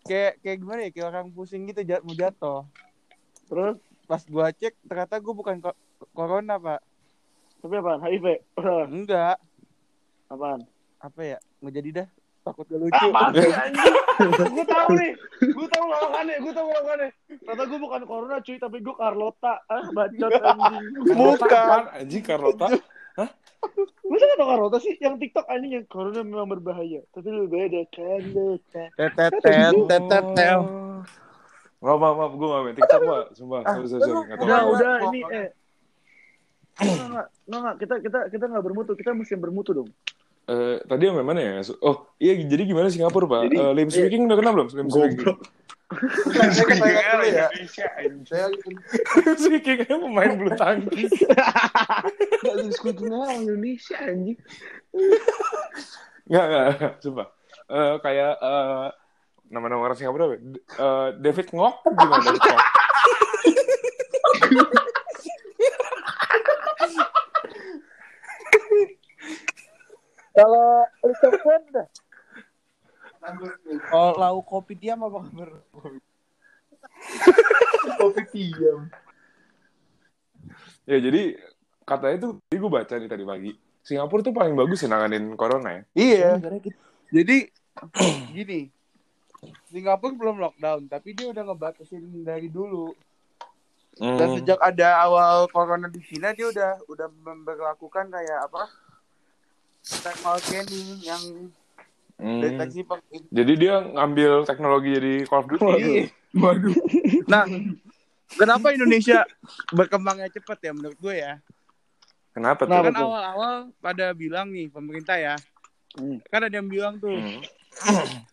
Kayak 0.02 0.40
kayak 0.40 0.56
gimana 0.58 0.80
ya? 0.82 0.90
Kayak 0.90 1.08
orang 1.08 1.26
pusing 1.30 1.62
gitu 1.64 1.80
jat, 1.82 2.00
mau 2.00 2.12
jatuh. 2.12 2.66
Terus, 3.46 3.78
Pas 4.04 4.22
gua 4.24 4.50
cek 4.50 4.74
ternyata 4.82 5.14
gua 5.18 5.32
bukan 5.32 5.56
ko- 5.58 5.78
corona, 6.10 6.56
Pak. 6.56 6.80
tapi 7.58 7.74
apaan? 7.76 8.00
HIV? 8.00 8.26
Enggak. 8.88 9.36
Apaan? 10.26 10.62
Apa 10.98 11.20
ya? 11.24 11.38
Nggak 11.58 11.74
jadi 11.74 11.88
dah. 11.92 12.08
Takut 12.48 12.64
gak 12.64 12.80
lucu. 12.80 13.06
Anjing? 13.20 13.94
Gue 14.56 14.64
tahu 14.64 14.88
nih. 14.96 15.12
Gue 15.52 15.68
tahu 15.68 15.86
lawakannya. 15.86 16.36
Gue 16.40 16.52
tahu 16.56 16.66
lawakannya. 16.72 17.08
Ternyata 17.28 17.62
gue 17.68 17.78
bukan 17.78 18.00
Corona 18.08 18.36
cuy, 18.40 18.56
tapi 18.56 18.76
gue 18.80 18.94
Carlota. 18.96 19.54
Ah, 19.68 19.84
bacot 19.92 20.32
anjing. 20.48 20.84
bukan 21.04 21.84
anjing 21.92 22.22
Carlota 22.24 22.66
Masa 24.08 24.24
gak 24.24 24.38
tau 24.40 24.48
Carlota 24.48 24.78
sih? 24.80 24.94
Yang 24.96 25.14
TikTok 25.28 25.46
anjing 25.52 25.72
yang 25.76 25.86
Corona 25.86 26.20
memang 26.24 26.48
berbahaya. 26.48 27.04
Tapi 27.12 27.28
lebih 27.28 27.50
beda. 27.52 27.80
Carlota. 27.92 28.84
Tetetet, 28.96 29.74
tetetel. 29.86 30.60
Maaf, 31.78 31.98
maaf, 32.02 32.14
maaf, 32.18 32.32
gue 32.34 32.48
gak 32.48 32.62
main 32.64 32.74
TikTok, 32.74 33.00
Pak. 33.04 33.24
Sumpah, 33.38 33.60
sorry, 33.62 33.86
sorry. 33.86 34.12
Udah, 34.40 34.60
udah. 34.66 34.94
Ini, 35.12 35.20
eh. 35.30 35.48
Nggak, 36.78 37.06
nggak, 37.10 37.26
nggak, 37.46 37.60
nggak. 37.60 37.76
Kita, 37.82 37.94
kita, 38.02 38.18
kita 38.34 38.44
nggak 38.50 38.64
bermutu. 38.64 38.92
Kita 38.94 39.10
mesti 39.14 39.34
bermutu 39.38 39.70
dong. 39.74 39.90
Eh, 40.48 40.80
tadi 40.88 41.02
yang 41.04 41.20
mana 41.20 41.40
ya? 41.40 41.60
Oh, 41.84 42.08
iya 42.16 42.32
jadi 42.40 42.64
gimana 42.64 42.88
Singapura, 42.88 43.28
Pak? 43.28 43.40
Jadi- 43.52 43.58
Eh, 43.60 43.72
Lim 43.76 43.88
Swee 43.92 44.08
King 44.08 44.24
udah 44.24 44.36
kenal 44.40 44.52
belum? 44.56 44.68
Lim 44.72 44.88
Swee 44.88 45.12
King. 45.12 45.20
Goblok. 45.20 45.38
Saya 46.28 46.64
kepengen 46.68 47.04
dulu 47.16 47.26
ya. 47.28 47.46
Indonesia 47.48 47.86
anjing. 47.96 48.24
Saya 48.24 48.46
Lim 48.48 49.36
Swee 49.36 49.60
King 49.60 49.78
kan 49.84 49.98
pemain 50.04 50.32
bulu 50.36 50.50
tangkis. 50.56 51.12
Enggak 51.12 52.54
lu 52.56 52.68
skutunya 52.72 53.12
orang 53.14 53.44
Indonesia 53.44 53.96
anjing. 54.00 54.38
Enggak, 56.24 56.44
enggak, 56.44 56.64
enggak, 56.72 56.92
sumpah. 57.00 57.28
Eh, 57.68 57.94
kayak 58.00 58.32
eh, 58.38 58.86
nama-nama 59.48 59.84
orang 59.84 59.96
Singapura 59.96 60.32
apa? 60.32 60.36
Eh, 60.40 61.08
David 61.20 61.52
Ngok 61.52 61.74
gimana 61.84 62.24
David 62.24 62.40
Ngok? 62.48 62.60
Kalau 70.38 70.86
Liverpool 71.02 71.62
dah. 71.74 71.88
Oh, 73.90 74.14
lauk 74.14 74.46
kopi 74.46 74.78
diam 74.78 75.02
apa 75.02 75.26
kabar? 75.26 75.50
kopi 77.98 78.22
diam. 78.30 78.86
Ya 80.86 81.02
jadi 81.02 81.36
katanya 81.82 82.16
tuh, 82.22 82.30
jadi 82.46 82.58
gue 82.62 82.70
baca 82.70 82.94
nih 82.94 83.10
tadi 83.10 83.24
pagi. 83.26 83.52
Singapura 83.82 84.22
tuh 84.22 84.36
paling 84.36 84.54
bagus 84.54 84.84
ya 84.84 84.88
nanganin 84.88 85.34
corona 85.34 85.74
ya. 85.74 85.82
Iya. 85.98 86.30
Jadi 87.10 87.50
gini, 88.38 88.70
Singapura 89.66 90.14
belum 90.14 90.38
lockdown, 90.38 90.86
tapi 90.86 91.18
dia 91.18 91.34
udah 91.34 91.42
ngebatasin 91.50 92.22
dari 92.22 92.46
dulu. 92.46 92.94
Dan 93.98 94.30
Hmm. 94.30 94.36
sejak 94.38 94.62
ada 94.62 95.02
awal 95.02 95.50
corona 95.50 95.90
di 95.90 95.98
Cina, 95.98 96.30
dia 96.30 96.46
udah 96.46 96.78
udah 96.86 97.10
memperlakukan 97.10 98.14
kayak 98.14 98.46
apa? 98.46 98.70
Thermal 99.88 100.36
scanning 100.38 101.00
yang 101.00 101.22
Hmm. 102.14 102.42
deteksi 102.42 102.82
peng- 102.82 103.30
Jadi 103.30 103.52
dia 103.56 103.78
ngambil 103.80 104.42
teknologi 104.42 104.90
jadi 104.92 105.14
Call 105.24 105.38
of 105.38 105.46
Duty. 105.48 105.64
Iya. 105.78 106.10
Waduh. 106.34 106.74
Nah, 107.24 107.46
kenapa 108.28 108.70
Indonesia 108.70 109.22
berkembangnya 109.70 110.26
cepat 110.28 110.58
ya 110.60 110.74
menurut 110.74 110.98
gue 110.98 111.14
ya? 111.16 111.38
Kenapa 112.30 112.60
tuh? 112.60 112.68
Nah, 112.68 112.82
Kenapa 112.82 112.90
kan 112.92 113.06
awal-awal 113.06 113.54
pada 113.78 114.10
bilang 114.12 114.50
nih 114.50 114.66
pemerintah 114.66 115.14
ya. 115.14 115.34
Hmm. 115.94 116.18
Kan 116.24 116.42
ada 116.42 116.52
yang 116.52 116.66
bilang 116.66 116.98
tuh, 116.98 117.14
Hmm. 117.14 117.38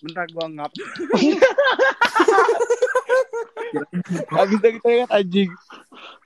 bentar 0.00 0.24
gua 0.30 0.46
ngap. 0.48 0.70
Habis 4.30 4.56
itu 4.56 4.68
kita 4.78 4.88
lihat 4.88 5.10
anjing. 5.10 5.50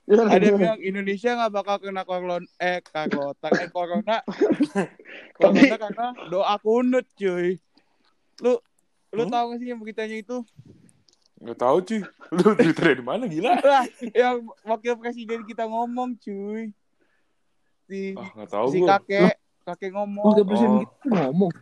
Ada 0.03 0.43
yang 0.43 0.59
bilang 0.59 0.81
Indonesia 0.81 1.31
nggak 1.31 1.53
bakal 1.53 1.75
kena 1.79 2.03
corona 2.03 2.35
eh 2.57 2.83
corona 2.83 3.47
eh 3.55 3.69
corona 3.71 4.15
corona 5.37 5.75
karena 5.79 6.07
doa 6.27 6.55
kunut 6.57 7.07
cuy. 7.13 7.55
Lu 8.39 8.59
lu 9.09 9.23
Hmm? 9.23 9.31
tahu 9.31 9.45
gak 9.47 9.59
sih 9.59 9.67
yang 9.69 9.79
beritanya 9.79 10.17
itu? 10.17 10.37
Gak 11.39 11.55
tahu 11.55 11.77
cuy. 11.81 12.01
Lu 12.35 12.51
Twitter 12.53 12.85
dari 12.91 12.99
mana 13.01 13.23
gila? 13.25 13.55
Lah, 13.63 13.85
yang 14.09 14.43
wakil 14.63 14.97
presiden 14.97 15.43
kita 15.43 15.63
ngomong 15.63 16.17
cuy. 16.17 16.73
Si 17.85 18.11
Ah, 18.13 18.27
gak 18.37 18.49
tahu 18.49 18.67
si 18.69 18.77
gue. 18.79 18.87
kakek 18.89 19.35
kakek 19.63 19.91
ngomong. 19.93 20.25
Wakil 20.25 20.43
presiden 20.43 20.71
Oh. 20.73 20.83
kita 20.83 21.15
ngomong. 21.21 21.53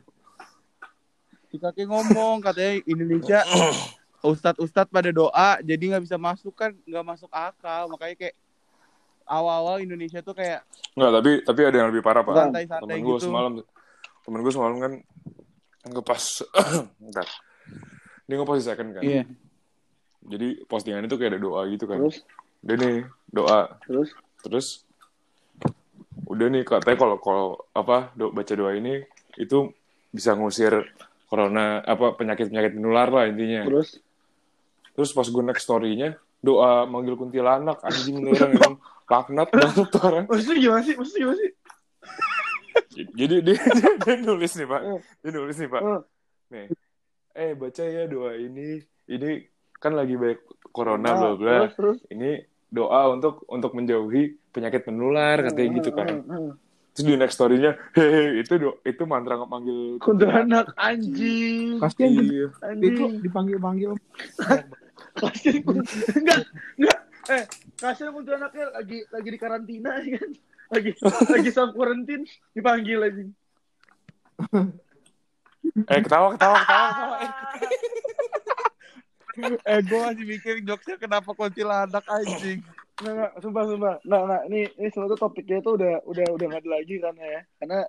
Si 1.45 1.55
kakek 1.57 1.86
ngomong 1.86 2.39
katanya 2.39 2.74
Indonesia 2.86 3.39
ustadz-ustadz 4.21 4.89
pada 4.93 5.09
doa 5.09 5.57
jadi 5.61 5.81
nggak 5.97 6.03
bisa 6.05 6.17
masuk 6.17 6.53
kan 6.53 6.71
nggak 6.85 7.05
masuk 7.05 7.29
akal 7.33 7.89
makanya 7.89 8.15
kayak 8.27 8.35
awal-awal 9.25 9.79
Indonesia 9.79 10.19
tuh 10.19 10.35
kayak 10.35 10.65
Enggak, 10.91 11.11
tapi 11.23 11.31
tapi 11.47 11.61
ada 11.63 11.77
yang 11.79 11.89
lebih 11.89 12.03
parah, 12.03 12.19
Pak. 12.19 12.35
santai-santai 12.35 12.83
Temen 12.83 12.99
gue 13.07 13.15
gitu. 13.15 13.25
semalam 13.31 13.51
temen 14.21 14.39
gue 14.43 14.53
semalam 14.53 14.75
kan 14.77 14.93
ngepas 15.87 16.23
bentar. 17.01 17.27
Dia 18.27 18.35
ngepost 18.35 18.59
di 18.59 18.65
second 18.67 18.89
kan. 18.91 19.01
Iya. 19.01 19.23
Jadi 20.21 20.47
postingan 20.67 21.07
itu 21.07 21.15
kayak 21.15 21.31
ada 21.33 21.41
doa 21.41 21.61
gitu 21.71 21.87
kan. 21.87 21.97
Terus 22.03 22.21
Udah 22.61 22.75
nih, 22.77 22.97
doa. 23.31 23.61
terus 23.87 24.09
Terus 24.43 24.67
udah 26.27 26.47
nih 26.51 26.63
katanya 26.67 26.97
kalau 26.99 27.17
kalau 27.23 27.47
apa 27.71 28.11
do, 28.15 28.29
baca 28.31 28.53
doa 28.53 28.71
ini 28.75 29.03
itu 29.39 29.71
bisa 30.11 30.35
ngusir 30.35 30.91
corona 31.27 31.79
apa 31.81 32.13
penyakit 32.19 32.51
penyakit 32.51 32.75
menular 32.75 33.07
lah 33.07 33.25
intinya. 33.31 33.63
terus 33.63 33.99
Terus 34.95 35.10
pas 35.15 35.27
gue 35.27 35.43
next 35.43 35.63
story-nya 35.65 36.19
doa 36.41 36.89
manggil 36.89 37.13
kuntilanak 37.13 37.79
anjing 37.86 38.25
orang 38.25 38.51
emang 38.57 38.75
laknat 39.05 39.50
banget 39.55 39.88
tuh 39.93 40.01
orang. 40.01 40.25
Maksudnya 40.25 40.57
gimana 40.57 40.81
sih? 40.81 40.95
Maksudnya 40.98 41.21
gimana 41.21 41.38
sih? 41.38 41.51
Jadi 42.91 43.36
dia, 43.48 43.60
dia 44.03 44.15
nulis 44.19 44.51
nih 44.55 44.67
pak, 44.67 44.81
dia 45.21 45.31
nulis 45.31 45.55
nih 45.60 45.69
pak. 45.69 45.81
Hmm. 45.81 46.01
Nih, 46.51 46.67
eh 47.36 47.51
baca 47.55 47.83
ya 47.83 48.03
doa 48.07 48.31
ini, 48.36 48.83
ini 49.07 49.29
kan 49.79 49.95
lagi 49.95 50.15
banyak 50.19 50.39
corona 50.71 51.10
Nah, 51.12 51.15
bla 51.15 51.31
bla. 51.36 51.55
terus 51.67 51.75
terus 51.75 52.00
Ini 52.12 52.43
doa 52.71 53.12
untuk 53.12 53.43
untuk 53.51 53.71
menjauhi 53.75 54.39
penyakit 54.51 54.88
menular 54.88 55.39
katanya 55.48 55.69
gitu 55.79 55.89
kan. 55.95 56.07
Hmm, 56.07 56.27
hmm. 56.27 56.51
Terus 56.91 57.05
di 57.07 57.15
next 57.15 57.39
story-nya, 57.39 57.71
hehe 57.95 58.43
itu 58.43 58.51
do, 58.60 58.69
itu 58.83 59.07
mantra 59.07 59.39
manggil 59.39 59.95
kuntilanak 60.03 60.75
anjing 60.75 61.79
Kasian 61.79 62.19
gitu. 62.19 62.24
Iya. 62.27 62.48
Itu 62.51 62.63
anjing 62.67 63.24
dipanggil-panggil. 63.24 63.91
Kasian 65.21 65.61
enggak 66.19 66.39
enggak. 66.81 66.99
Eh 67.29 67.43
kasian 67.77 68.09
kuntilanaknya 68.11 68.65
lagi 68.73 68.97
lagi 69.13 69.29
di 69.29 69.39
karantina 69.39 70.01
ya 70.01 70.17
kan? 70.17 70.31
Lagi 70.73 70.91
lagi 71.29 71.49
self 71.53 71.71
quarantine 71.77 72.25
dipanggil 72.57 72.97
lagi. 72.97 73.25
Eh 75.85 75.99
ketawa 76.01 76.33
ketawa 76.33 76.57
ketawa 76.65 76.87
ketawa. 76.89 77.17
Eh, 79.39 79.55
eh 79.55 79.79
gue 79.79 79.99
masih 79.99 80.25
mikir 80.27 80.55
jokesnya 80.67 80.99
kenapa 80.99 81.31
kuntilanak 81.31 82.03
anjing. 82.11 82.59
Nggak, 82.99 83.13
nggak, 83.15 83.31
sumpah, 83.41 83.63
sumpah. 83.65 83.95
Nah, 84.05 84.21
nah, 84.27 84.41
ini, 84.45 84.67
ini 84.77 84.87
sebenarnya 84.91 85.17
topiknya 85.17 85.57
itu 85.63 85.71
udah, 85.73 85.93
udah, 86.05 86.25
udah 86.35 86.45
nggak 86.51 86.61
ada 86.61 86.69
lagi 86.69 86.95
kan 87.01 87.15
ya, 87.17 87.41
karena, 87.57 87.79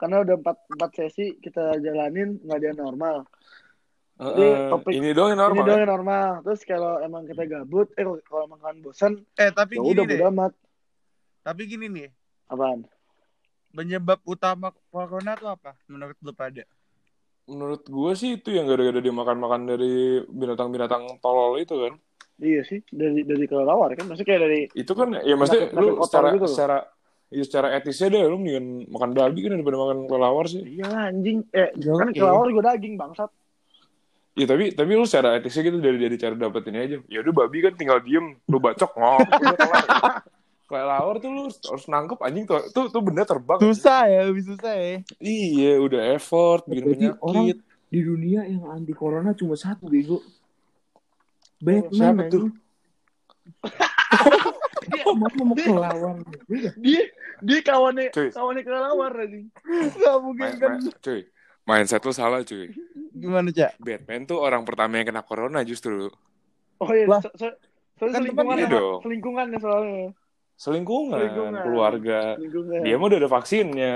karena 0.00 0.16
udah 0.24 0.34
empat, 0.40 0.56
empat 0.72 0.90
sesi 0.96 1.26
kita 1.42 1.76
jalanin 1.82 2.40
nggak 2.40 2.58
ada 2.62 2.66
yang 2.72 2.80
normal. 2.80 3.16
Jadi, 4.16 4.42
eh, 4.42 4.68
topik- 4.72 4.94
ini 4.96 5.08
doang 5.12 5.28
yang 5.28 5.36
Ini 5.36 5.44
normal. 5.44 5.60
doang 5.62 5.68
ya? 5.70 5.82
yang 5.82 5.92
normal. 5.92 6.28
Terus 6.42 6.60
kalau 6.64 6.92
emang 6.98 7.22
kita 7.24 7.42
gabut, 7.44 7.88
eh 7.92 8.04
kalau 8.22 8.42
emang 8.44 8.58
kalian 8.58 8.80
bosan, 8.80 9.12
eh 9.34 9.50
tapi 9.50 9.76
ya 9.76 9.80
gini 9.82 9.92
udah 9.92 10.04
deh 10.06 10.18
amat. 10.26 10.52
tapi 11.42 11.62
gini 11.64 11.86
nih 11.86 12.08
Apaan? 12.48 12.82
penyebab 13.70 14.18
utama 14.24 14.72
corona 14.88 15.36
tuh 15.36 15.46
apa 15.48 15.78
menurut 15.86 16.16
lu 16.18 16.32
pada 16.32 16.64
Menurut 17.46 17.86
gue 17.86 18.12
sih 18.12 18.34
itu 18.34 18.50
yang 18.50 18.66
gara-gara 18.66 18.98
dia 18.98 19.14
makan-makan 19.14 19.68
dari 19.68 19.94
binatang-binatang 20.26 21.20
tolol 21.20 21.54
itu 21.56 21.78
kan. 21.78 21.94
Iya 22.36 22.64
sih, 22.64 22.82
dari 22.90 23.22
dari 23.22 23.44
kelelawar 23.44 23.94
kan, 23.94 24.04
maksudnya 24.04 24.26
kayak 24.26 24.42
dari 24.42 24.60
Itu 24.74 24.92
kan 24.92 25.14
ya 25.14 25.34
maksudnya 25.34 25.70
Penyakit- 25.70 25.78
lu 25.78 25.94
kotor 25.94 26.04
secara 26.10 26.28
gitu 26.34 26.46
secara 26.48 26.76
ya 27.26 27.42
secara 27.42 27.68
etisnya 27.72 28.08
deh 28.10 28.22
lu 28.24 28.36
mendingan 28.36 28.66
makan 28.88 29.10
babi 29.12 29.38
kan 29.40 29.50
daripada 29.54 29.76
makan 29.78 29.98
kelelawar 30.04 30.44
sih. 30.46 30.62
iya 30.64 30.88
anjing, 31.06 31.38
eh 31.50 31.70
kan 31.70 32.08
Oke. 32.08 32.16
kelelawar 32.16 32.46
juga 32.48 32.62
daging 32.72 32.96
bangsat. 32.96 33.30
Ya 34.36 34.44
tapi 34.44 34.68
tapi 34.70 34.90
lu 34.92 35.08
secara 35.08 35.34
etisnya 35.34 35.64
gitu 35.64 35.78
dari 35.80 35.96
dari 35.96 36.16
cara 36.16 36.36
dapetinnya 36.36 36.80
aja. 36.82 36.96
Ya 37.08 37.24
udah 37.24 37.34
babi 37.34 37.64
kan 37.64 37.72
tinggal 37.72 37.98
diem, 37.98 38.36
lu 38.44 38.60
bacok 38.60 38.92
ngop, 38.92 39.24
udah 39.24 39.56
kelar. 39.56 39.84
Kelelawar 40.66 41.16
tuh 41.16 41.30
lu 41.30 41.42
harus 41.48 41.86
nangkep 41.86 42.18
anjing 42.20 42.44
tuh 42.44 42.58
tuh, 42.68 42.90
tuh 42.90 43.00
benda 43.00 43.22
terbang. 43.22 43.56
susah 43.62 44.02
ya 44.04 44.26
lebih 44.26 44.44
susah 44.44 44.74
ya 44.74 44.98
Iya, 45.16 45.72
udah 45.78 46.02
effort 46.12 46.66
bikin 46.66 46.82
Jadi 46.82 46.92
penyakit. 47.06 47.22
orang 47.22 47.44
di 47.86 48.00
dunia 48.02 48.40
yang 48.44 48.66
anti 48.68 48.90
corona 48.90 49.30
cuma 49.32 49.54
satu 49.54 49.86
bego. 49.86 50.18
Batman 51.56 51.94
Siapa 51.94 52.22
tuh? 52.28 52.46
Dia 54.86 55.02
mau 55.08 55.26
mau 55.30 55.54
kelawan. 55.54 56.16
Iya. 56.46 56.70
Dia, 56.76 57.02
dia 57.40 57.60
kawannya, 57.60 58.10
Cuy. 58.10 58.30
kawannya 58.30 58.62
kelelawar 58.62 59.12
anjing. 59.16 59.46
nggak 59.64 60.16
mungkin 60.20 60.46
Main, 60.46 60.58
kan 60.58 60.70
main- 60.78 60.94
cuy, 61.00 61.20
mindset 61.62 62.02
lu 62.02 62.12
salah 62.12 62.42
cuy. 62.42 62.70
Gimana 63.16 63.48
cak 63.48 63.70
Batman 63.78 64.22
tuh 64.22 64.38
orang 64.38 64.62
pertama 64.62 64.92
yang 64.94 65.06
kena 65.06 65.20
corona 65.20 65.60
justru. 65.62 66.12
Oh 66.76 66.90
iya, 66.90 67.08
Lah. 67.08 67.20
so, 67.20 67.32
so, 67.32 67.48
so, 67.96 68.04
Kan 68.04 68.20
selingkungan, 68.20 68.56
sama- 68.58 68.68
dong. 68.70 68.98
selingkungan 69.00 69.46
ya 69.48 69.58
soalnya. 69.58 70.06
Selingkungan, 70.54 71.16
Selingkungan. 71.18 71.62
keluarga. 71.64 72.20
Selingkungan. 72.36 72.80
Dia 72.80 72.94
mah 72.94 73.06
udah 73.06 73.18
ada 73.18 73.30
vaksinnya. 73.30 73.94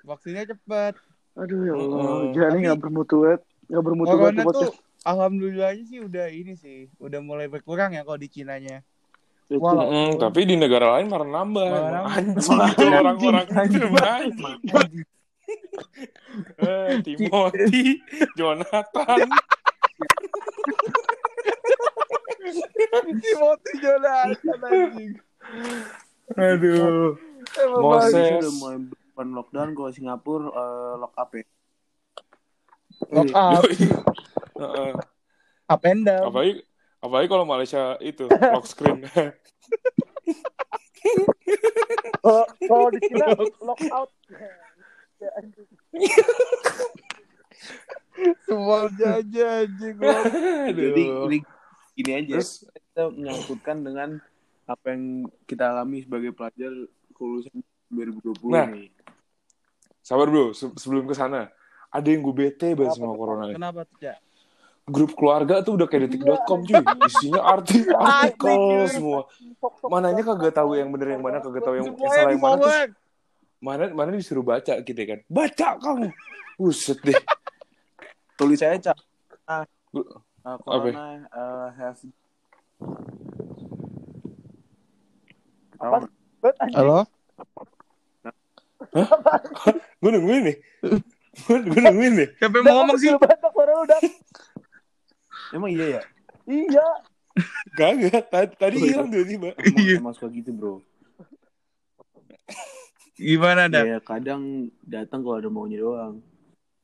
vaksinnya 0.00 0.44
cepat 0.46 0.96
Aduh 1.34 1.60
ya 1.62 1.72
Allah, 1.72 2.02
Mm-mm. 2.02 2.32
jadi 2.32 2.48
Tapi- 2.50 2.62
nggak 2.64 2.78
bermutu 2.78 3.16
banget, 3.20 3.40
nggak 3.68 3.84
bermutu 3.84 4.10
corona 4.10 4.26
tuh 4.26 4.34
tuh 4.34 4.48
podcast. 4.66 4.76
alhamdulillahnya 5.04 5.84
sih 5.84 5.98
udah 6.00 6.26
ini 6.28 6.52
sih 6.54 6.78
udah 6.98 7.20
mulai 7.20 7.46
berkurang 7.46 7.92
ya 7.92 8.02
kalau 8.02 8.16
di 8.16 8.26
Cinanya. 8.26 8.82
Walau- 9.48 9.88
Mm, 9.88 10.10
tapi 10.18 10.44
di 10.44 10.56
negara 10.56 10.92
lain 10.92 11.06
malah 11.06 11.24
nambah. 11.24 11.64
Malah 11.64 11.92
nambah. 11.94 12.10
Anjing 12.10 12.68
itu 12.68 12.84
orang-orang 12.90 13.44
itu 13.44 13.54
anjing. 13.54 15.06
Eh, 16.60 17.00
Timothy, 17.00 18.04
Jonathan. 18.36 18.84
Timothy 22.38 23.72
Jonathan 23.80 24.58
anjing 24.68 25.12
Aduh. 26.36 27.16
Moses. 27.80 28.44
bukan 29.16 29.28
lockdown 29.34 29.72
kalau 29.72 29.90
Singapura 29.90 30.52
eh, 30.52 30.92
lock 31.00 31.14
up 31.16 31.30
ya. 31.32 31.44
Lock 33.08 33.32
up, 33.32 33.62
Heeh. 34.60 34.90
up 35.66 35.82
and 35.82 36.02
down. 36.04 36.28
apalagi 36.28 36.52
apalagi 37.00 37.26
kalau 37.26 37.44
Malaysia 37.48 37.96
itu 37.98 38.28
lock 38.54 38.68
screen 38.68 39.02
Kalau 42.20 42.44
kalau 42.60 42.88
di 42.92 43.00
Cina 43.00 43.26
lock 43.58 43.80
out. 43.88 44.10
Ya. 45.18 45.30
Semua 48.44 48.86
aja 48.88 49.44
anjing 49.60 49.94
gua. 49.94 50.18
Jadi 50.68 51.02
ini 51.04 51.38
gini 51.94 52.10
aja. 52.14 52.34
terus 52.36 52.66
kita 52.66 53.02
menyangkutkan 53.08 53.76
dengan 53.80 54.08
apa 54.64 54.86
yang 54.88 55.04
kita 55.44 55.64
alami 55.68 56.02
sebagai 56.02 56.30
pelajar 56.30 56.70
kelulusan 57.12 57.58
2020 57.88 58.52
Nah. 58.52 58.66
nih. 58.68 58.90
sabar 60.00 60.24
bro 60.24 60.50
se- 60.50 60.72
sebelum 60.74 61.04
ke 61.04 61.12
sana 61.12 61.52
ada 61.88 62.06
yang 62.06 62.22
gue 62.22 62.32
bete 62.32 62.72
banget 62.72 62.96
sama 62.96 63.12
corona 63.12 63.44
ini. 63.46 63.54
Kenapa 63.54 63.84
tuh, 63.84 63.98
Cak? 63.98 64.16
grup 64.86 65.12
keluarga 65.12 65.60
tuh 65.60 65.76
udah 65.76 65.84
kayak 65.84 66.08
detik.com 66.08 66.64
cuy 66.64 66.80
isinya 67.04 67.44
arti 67.44 67.84
artikel 67.84 68.56
semua 68.88 69.28
mananya 69.84 70.24
kagak 70.24 70.54
tahu 70.54 70.72
yang 70.72 70.88
bener 70.88 71.12
yang 71.12 71.20
mana 71.20 71.38
kagak 71.38 71.60
tahu 71.60 71.76
yang 71.76 71.86
Semuanya 71.86 72.08
salah 72.08 72.32
yang 72.32 72.40
mana 72.40 72.56
terus 72.56 72.72
di-forward. 72.72 72.90
Mana 73.58 73.90
mana 73.90 74.14
disuruh 74.14 74.46
baca 74.46 74.78
gitu 74.82 75.02
kan 75.02 75.18
baca 75.26 75.68
kamu 75.78 76.10
buset 76.58 76.98
deh 77.02 77.18
Tulis 78.38 78.62
saya 78.62 78.78
cak. 78.78 78.94
Uh, 79.50 80.58
corona 80.62 81.26
uh, 81.34 81.74
has 81.74 82.06
Apa? 85.82 86.06
Bet, 86.38 86.54
anjing. 86.62 86.78
Halo? 86.78 87.02
gue 89.98 90.10
nungguin 90.14 90.42
nih 90.46 90.56
gue 91.50 91.80
nungguin 91.82 92.14
nih 92.14 92.28
Siapa 92.38 92.54
yang 92.62 92.64
mau 92.70 92.74
ngomong 92.82 92.98
sih? 93.02 93.10
Suara 93.10 93.72
lu, 93.74 93.84
Dak. 93.90 94.00
Emang 95.50 95.70
iya 95.74 95.86
ya? 95.98 96.02
Iya. 96.46 96.88
kagak 97.74 98.30
tadi, 98.30 98.54
tadi 98.54 98.76
iya. 98.78 99.02
hilang 99.02 99.10
tiba-tiba 99.10 99.50
Emang, 99.58 99.86
emang 99.98 100.14
suka 100.14 100.30
gitu 100.30 100.54
bro. 100.54 100.78
Gimana, 103.18 103.66
Dak? 103.66 103.82
Ya 103.82 103.98
kadang 103.98 104.70
datang 104.86 105.26
kalau 105.26 105.36
ada 105.42 105.50
maunya 105.50 105.82
doang. 105.82 106.22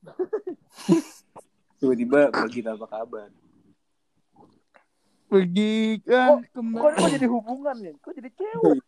Tiba-tiba 1.79 2.35
bagi 2.35 2.61
tanpa 2.61 2.91
kabar. 2.91 3.31
Pergi 5.31 5.99
kan 6.07 6.43
Kok 6.47 6.63
ini 6.63 6.99
kok 6.99 7.11
jadi 7.15 7.27
hubungan 7.31 7.77
ya? 7.81 7.93
Kok 8.03 8.13
jadi 8.19 8.31
cewek? 8.35 8.79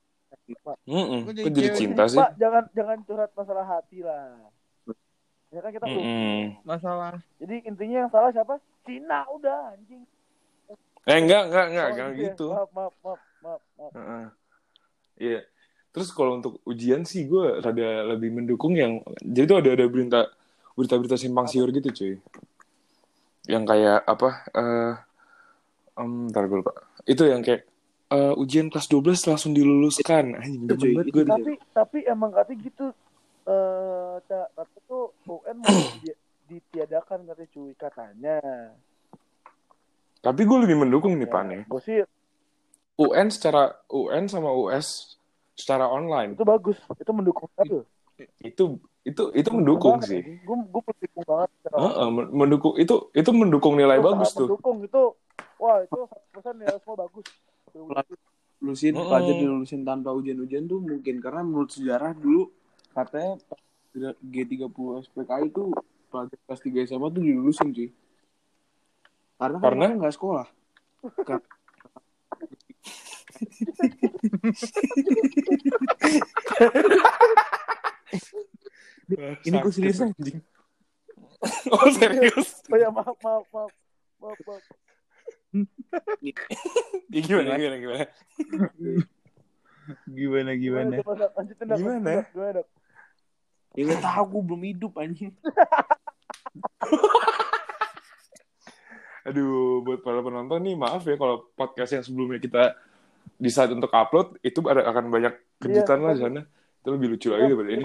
Mm-mm. 0.86 1.20
Kok 1.26 1.32
jadi 1.34 1.46
kok 1.46 1.54
jadi 1.54 1.68
cinta 1.74 2.02
sih 2.10 2.18
Pak, 2.18 2.30
jangan 2.38 2.64
jangan 2.74 2.98
curhat 3.06 3.30
masalah 3.34 3.66
hati 3.66 4.02
lah. 4.02 4.50
Ya 5.54 5.62
kan 5.62 5.70
kita 5.70 5.86
Mm-mm. 5.86 6.58
masalah 6.66 7.22
Jadi 7.38 7.62
intinya 7.62 8.06
yang 8.06 8.10
salah 8.10 8.30
siapa? 8.34 8.58
Cina 8.82 9.22
udah 9.30 9.70
anjing. 9.74 10.02
eh 11.06 11.18
enggak 11.22 11.46
enggak 11.46 11.66
enggak 11.70 11.86
Oh, 11.86 11.92
enggak 11.94 12.10
iya. 12.10 12.22
gitu 12.26 12.46
Maaf, 12.50 12.70
maaf, 12.74 12.94
maaf, 12.98 13.20
maaf, 13.38 13.62
maaf. 13.78 13.92
Heeh. 13.94 14.26
Iya. 15.22 15.40
Terus 15.96 16.12
kalau 16.12 16.36
untuk 16.36 16.60
ujian 16.68 17.08
sih 17.08 17.24
gue 17.24 17.64
rada 17.64 18.04
lebih 18.04 18.28
mendukung 18.28 18.76
yang 18.76 19.00
jadi 19.24 19.48
tuh 19.48 19.58
ada 19.64 19.70
ada 19.80 19.86
berita 19.88 20.28
berita-berita 20.76 21.16
simpang 21.16 21.48
siur 21.48 21.72
gitu 21.72 21.88
cuy. 21.88 22.14
Yang 23.48 23.64
kayak 23.64 24.04
apa? 24.04 24.28
Eh 24.52 24.92
em, 25.96 26.28
ntar 26.28 26.44
gue 26.52 26.60
lupa. 26.60 26.76
Itu 27.08 27.24
yang 27.24 27.40
kayak 27.40 27.64
eh, 28.12 28.34
ujian 28.36 28.68
kelas 28.68 28.92
12 28.92 29.24
langsung 29.24 29.56
diluluskan. 29.56 30.36
Anjing 30.36 30.68
Itu, 30.68 30.76
demen 30.76 30.84
cuy. 30.84 30.92
banget 31.00 31.06
Itu 31.08 31.16
gue. 31.16 31.24
dia. 31.24 31.32
Tapi 31.32 31.52
tapi 31.72 31.98
emang 32.04 32.30
katanya 32.36 32.58
gitu 32.60 32.86
eh 33.48 34.14
Cak, 34.28 34.46
katanya 34.52 34.80
tuh 34.84 35.04
UN 35.32 35.56
mau 35.64 35.72
di- 36.04 36.20
ditiadakan 36.44 37.24
katanya 37.24 37.48
cuy 37.56 37.72
katanya. 37.72 38.36
Tapi 40.20 40.40
gue 40.44 40.58
lebih 40.60 40.76
mendukung 40.76 41.16
nih 41.16 41.24
Pak 41.24 41.42
nih. 41.48 41.62
Gue 41.64 41.80
sih 41.80 42.04
UN 43.00 43.32
secara 43.32 43.80
UN 43.88 44.28
sama 44.28 44.52
US 44.52 45.16
secara 45.56 45.88
online 45.88 46.36
itu 46.36 46.44
bagus, 46.44 46.76
itu 47.00 47.10
mendukung 47.16 47.48
banget. 47.56 47.84
itu 48.44 48.64
itu 49.06 49.22
itu 49.32 49.48
mendukung 49.52 49.96
sih. 50.04 50.20
Gue 50.44 50.56
gue 50.68 50.82
mendukung 50.84 51.24
banget. 51.24 51.50
Heeh, 51.76 52.08
men- 52.12 52.30
mendukung 52.32 52.74
itu 52.80 52.94
itu 53.12 53.30
mendukung 53.32 53.74
nilai 53.76 53.98
Itu 54.00 54.08
bagus 54.08 54.30
tuh. 54.32 54.48
Mendukung 54.48 54.76
itu, 54.84 55.02
wah 55.60 55.76
itu 55.84 55.98
100% 56.08 56.54
ya 56.60 56.68
semua 56.80 56.96
bagus. 57.08 57.26
Lulusin 58.60 58.94
Mm-mm. 58.96 59.08
pelajar 59.08 59.34
dilulusin 59.36 59.80
tanpa 59.84 60.10
ujian-ujian 60.16 60.64
tuh 60.64 60.80
mungkin 60.80 61.20
karena 61.20 61.44
menurut 61.44 61.70
sejarah 61.76 62.16
dulu 62.16 62.48
katanya 62.96 63.36
pas 63.48 63.60
G30 64.32 65.04
SPKI 65.04 65.44
itu 65.52 65.62
pelajar 66.08 66.38
kelas 66.48 66.60
3 66.64 66.78
SMA 66.88 67.08
tuh 67.12 67.22
dilulusin 67.24 67.68
cuy. 67.76 67.88
Karena 69.36 69.56
kan 69.60 69.68
Karena? 69.68 69.86
nggak 70.00 70.14
sekolah. 70.16 70.46
Ini 79.46 79.56
gue 79.62 79.72
serius 79.72 80.02
anjing. 80.02 80.42
Oh 81.70 81.86
serius? 81.92 82.64
Oh 82.72 82.78
ya 82.80 82.88
maaf 82.88 83.12
maaf 83.20 83.44
maaf 83.52 83.72
maaf 84.18 84.38
maaf. 84.48 84.64
Ya, 87.12 87.20
gimana 87.22 87.56
gimana 87.56 87.76
gimana? 87.76 88.06
gimana 90.08 90.50
gimana? 90.56 90.96
Lanjutin, 91.36 91.66
Dak. 91.68 91.78
Gimana? 91.78 92.00
Dak, 92.02 92.26
Gimana 92.32 92.52
Dak? 92.60 92.66
Ya 93.76 93.82
nggak 93.84 94.00
tahu 94.00 94.24
gue 94.32 94.42
belum 94.48 94.62
hidup 94.64 94.92
anjing. 94.96 95.32
Aduh, 99.28 99.82
buat 99.82 100.06
para 100.06 100.22
penonton 100.22 100.62
nih 100.62 100.78
maaf 100.78 101.02
ya 101.04 101.18
kalau 101.20 101.50
podcast 101.52 101.92
yang 101.98 102.04
sebelumnya 102.06 102.38
kita 102.40 102.72
decide 103.36 103.70
untuk 103.70 103.90
upload 103.90 104.40
itu 104.40 104.58
ada 104.64 104.84
akan 104.84 105.08
banyak 105.08 105.32
kejutan 105.58 105.98
Iya, 105.98 106.04
lah 106.04 106.12
di 106.12 106.22
sana. 106.22 106.40
Itu 106.78 106.88
lebih 106.90 107.08
lucu 107.10 107.28
lagi 107.28 107.44
daripada 107.44 107.70
ini. 107.70 107.84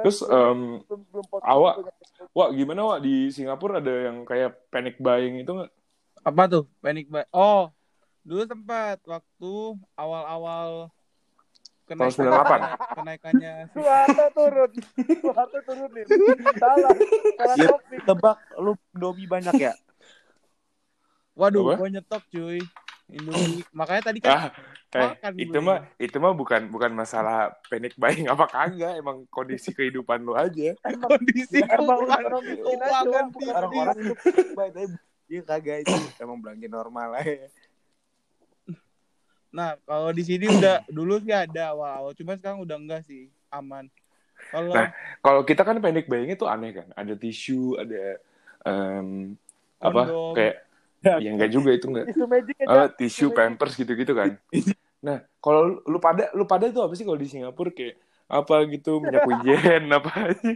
Terus 0.00 0.18
podcast 0.20 1.44
awak- 1.44 1.78
wah 2.30 2.48
gimana 2.50 2.80
wah 2.84 2.98
di 2.98 3.28
Singapura 3.28 3.78
ada 3.78 4.08
yang 4.08 4.22
kayak 4.22 4.66
panic 4.68 4.96
buying 4.96 5.38
itu 5.38 5.50
nggak? 5.50 5.70
Apa 6.20 6.42
tuh? 6.46 6.64
Panic 6.78 7.06
buy. 7.06 7.24
Oh, 7.30 7.68
dulu 8.20 8.44
sempat 8.44 9.00
waktu 9.02 9.52
awal-awal 9.94 10.88
Tahun 11.86 12.06
98. 12.06 12.96
kenaikannya 12.96 13.54
Suara 13.74 14.26
turun. 14.30 14.70
Suara 15.18 15.58
turun 15.60 15.90
nih. 15.90 16.04
Salah. 16.54 16.90
Salah 17.34 17.56
Iya. 17.56 17.68
topik. 17.68 18.00
Tebak 18.04 18.36
lu 18.56 18.72
Domi 18.90 19.26
banyak 19.26 19.54
ya? 19.58 19.74
Waduh, 21.32 21.72
gua 21.72 21.88
nyetok 21.88 22.22
cuy. 22.28 22.60
Indomie. 23.14 23.64
Makanya 23.74 24.02
tadi 24.10 24.18
kan 24.22 24.30
Ah, 24.30 24.44
eh 24.90 25.02
Makan 25.14 25.32
itu 25.38 25.58
mah 25.62 25.78
itu 26.02 26.16
mah 26.18 26.32
bukan 26.34 26.66
bukan 26.66 26.90
masalah 26.90 27.54
panic 27.70 27.94
buying 27.94 28.26
apa 28.26 28.46
kagak, 28.50 28.98
emang 28.98 29.22
kondisi 29.30 29.70
kehidupan 29.70 30.22
lu 30.22 30.34
aja. 30.34 30.74
kondisi 31.06 31.62
Emang 31.62 32.02
keuangan, 32.02 32.20
ekonomi 32.26 32.52
Cina 32.58 32.86
keuangan. 32.90 33.24
Orang-orang 33.54 33.96
itu 34.02 34.14
baik 34.54 34.72
dia 35.30 35.40
kagak 35.46 35.78
itu 35.86 35.98
emang 36.18 36.42
belanja 36.42 36.66
normal 36.66 37.14
aja. 37.22 37.46
Nah, 39.50 39.74
kalau 39.82 40.10
di 40.14 40.22
sini 40.22 40.46
udah 40.46 40.86
dulu 40.86 41.18
sih 41.22 41.34
ada 41.34 41.74
awal-awal, 41.74 42.14
cuma 42.14 42.38
sekarang 42.38 42.62
udah 42.62 42.76
enggak 42.78 43.02
sih, 43.06 43.30
aman. 43.50 43.90
Kalau 44.50 44.74
Nah, 44.74 44.88
Kalau 45.22 45.42
kita 45.42 45.62
kan 45.66 45.82
panic 45.82 46.06
buying 46.06 46.30
itu 46.34 46.46
aneh 46.46 46.70
kan, 46.70 46.88
ada 46.94 47.14
tisu, 47.18 47.74
ada 47.78 48.18
em, 48.62 49.34
apa 49.82 50.02
kayak 50.38 50.56
ya 51.04 51.30
enggak 51.32 51.50
juga 51.50 51.70
itu 51.72 51.86
enggak. 51.88 52.06
Isu 52.12 52.24
magic 52.28 52.56
aja. 52.60 52.92
tisu, 52.92 53.26
pampers 53.32 53.74
gitu-gitu 53.76 54.12
kan. 54.12 54.36
Nah, 55.00 55.24
kalau 55.40 55.80
lu 55.88 55.96
pada 55.96 56.28
lu 56.36 56.44
pada 56.44 56.68
tuh 56.68 56.84
apa 56.84 56.92
sih 56.92 57.08
kalau 57.08 57.16
di 57.16 57.24
Singapura 57.24 57.72
kayak 57.72 57.96
apa 58.30 58.62
gitu 58.70 59.02
minyak 59.02 59.26
wijen 59.26 59.90
apa 59.98 60.10
aja 60.30 60.54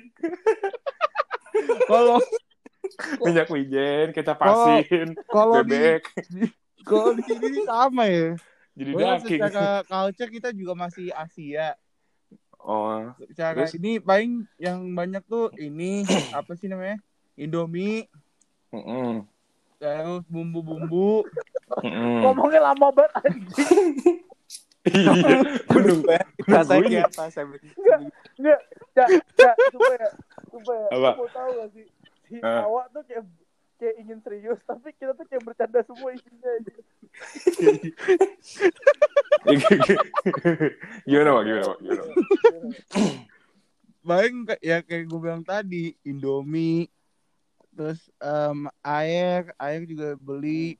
kalau 1.91 2.23
minyak 3.27 3.49
wijen 3.51 4.15
kita 4.15 4.37
pasin 4.39 5.17
kalau 5.27 5.59
di 5.67 5.75
bebek 5.75 6.03
kalau 6.87 7.17
di 7.19 7.23
sini 7.27 7.47
sih 7.51 7.65
sama 7.67 8.05
ya. 8.07 8.39
jadi 8.79 8.91
daging 8.95 9.41
secara 9.43 9.83
culture 9.89 10.31
kita 10.31 10.49
juga 10.53 10.77
masih 10.77 11.09
Asia. 11.17 11.75
oh 12.61 13.11
Secara 13.33 13.65
Terus? 13.67 13.81
ini 13.81 13.99
paling 13.99 14.45
yang 14.61 14.85
banyak 14.93 15.25
tuh 15.25 15.49
ini 15.57 16.05
apa 16.39 16.53
sih 16.55 16.69
namanya? 16.69 17.01
Indomie, 17.35 18.07
mm-mm, 18.71 19.27
terus 19.77 20.25
bumbu-bumbu. 20.27 21.23
Ngomongnya 22.21 22.61
lama 22.65 22.89
banget 22.91 23.13
anjing. 23.21 23.93
iya 24.85 25.13
gunung 25.65 26.01
Rasanya 26.45 26.77
gunung. 26.77 26.93
kayak 26.93 27.09
apa? 27.09 27.23
Saya 27.29 27.45
Enggak, 27.49 28.01
enggak, 28.37 28.61
enggak, 29.33 29.55
sumpah 29.73 29.97
ya. 29.97 30.11
Sumpah 30.47 30.75
ya. 30.77 30.89
Apa? 30.91 31.11
Mau 31.15 31.29
tahu 31.29 31.51
gak 31.57 31.69
sih? 31.73 31.87
Si 32.25 32.35
Ah. 32.41 32.65
awak 32.65 32.89
tuh 32.91 33.03
kayak 33.05 33.25
kayak 33.75 33.95
ingin 33.99 34.19
serius, 34.21 34.61
tapi 34.65 34.93
kita 34.93 35.13
tuh 35.13 35.25
kayak 35.25 35.43
bercanda 35.43 35.81
semua 35.83 36.09
isinya 36.11 36.51
aja. 36.53 36.73
gimana 41.05 41.29
pak 41.31 41.43
gimana 41.45 41.65
pak 41.65 41.79
gimana 41.79 42.03
paling 44.05 44.35
kayak- 44.45 44.63
ya 44.63 44.77
kayak 44.81 45.05
gue 45.07 45.19
bilang 45.19 45.43
tadi 45.43 45.95
Indomie 46.03 46.89
terus 47.75 48.01
em, 48.17 48.59
air 48.81 49.51
air 49.57 49.81
juga 49.85 50.15
beli 50.17 50.79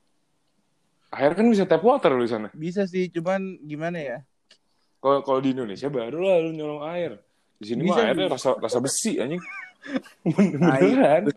Akhir 1.11 1.31
kan 1.31 1.47
bisa 1.47 1.63
tap 1.63 1.79
water 1.79 2.11
lu 2.11 2.23
di 2.23 2.31
sana. 2.31 2.47
bisa 2.51 2.83
sih 2.83 3.07
cuman 3.07 3.55
gimana 3.61 3.95
ya 3.95 4.17
Kalau 4.99 5.21
kalau 5.21 5.39
di 5.39 5.53
Indonesia 5.53 5.85
baru 5.85 6.17
lah 6.17 6.37
lu 6.41 6.51
nyolong 6.51 6.81
air. 6.89 7.21
Di 7.55 7.71
sini 7.71 7.85
Bisa, 7.85 7.93
mah 7.93 8.05
airnya 8.09 8.27
bisa. 8.27 8.35
rasa 8.35 8.49
rasa 8.57 8.77
besi 8.81 9.15
anjing. 9.15 9.39
Beneran. 10.25 11.29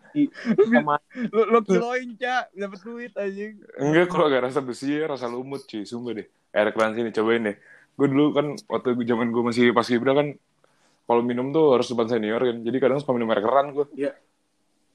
sama 0.73 0.97
lo, 1.31 1.43
lo 1.47 1.61
kiloin 1.61 2.17
cak 2.17 2.49
dapat 2.57 2.81
duit 2.81 3.13
anjing 3.13 3.61
Enggak 3.77 4.09
kalau 4.09 4.27
gak 4.27 4.49
rasa 4.49 4.65
besi 4.65 4.97
ya 4.97 5.05
rasa 5.05 5.29
lumut 5.29 5.63
cuy, 5.63 5.85
sumpah 5.85 6.17
deh. 6.17 6.27
Air 6.51 6.73
keran 6.73 6.97
sini 6.97 7.13
cobain 7.13 7.45
deh. 7.45 7.57
Gue 7.93 8.09
dulu 8.09 8.33
kan 8.33 8.47
waktu 8.67 8.97
gue 8.97 9.05
zaman 9.05 9.29
gue 9.29 9.43
masih 9.45 9.71
pas 9.71 9.85
Ibra 9.87 10.17
kan 10.17 10.29
kalau 11.05 11.21
minum 11.21 11.53
tuh 11.53 11.77
harus 11.77 11.87
depan 11.87 12.09
senior 12.09 12.41
kan. 12.41 12.57
Jadi 12.65 12.77
kadang 12.81 12.99
suka 12.99 13.13
minum 13.13 13.29
air 13.29 13.45
keran 13.45 13.77
gue. 13.77 13.85
Iya. 13.95 14.17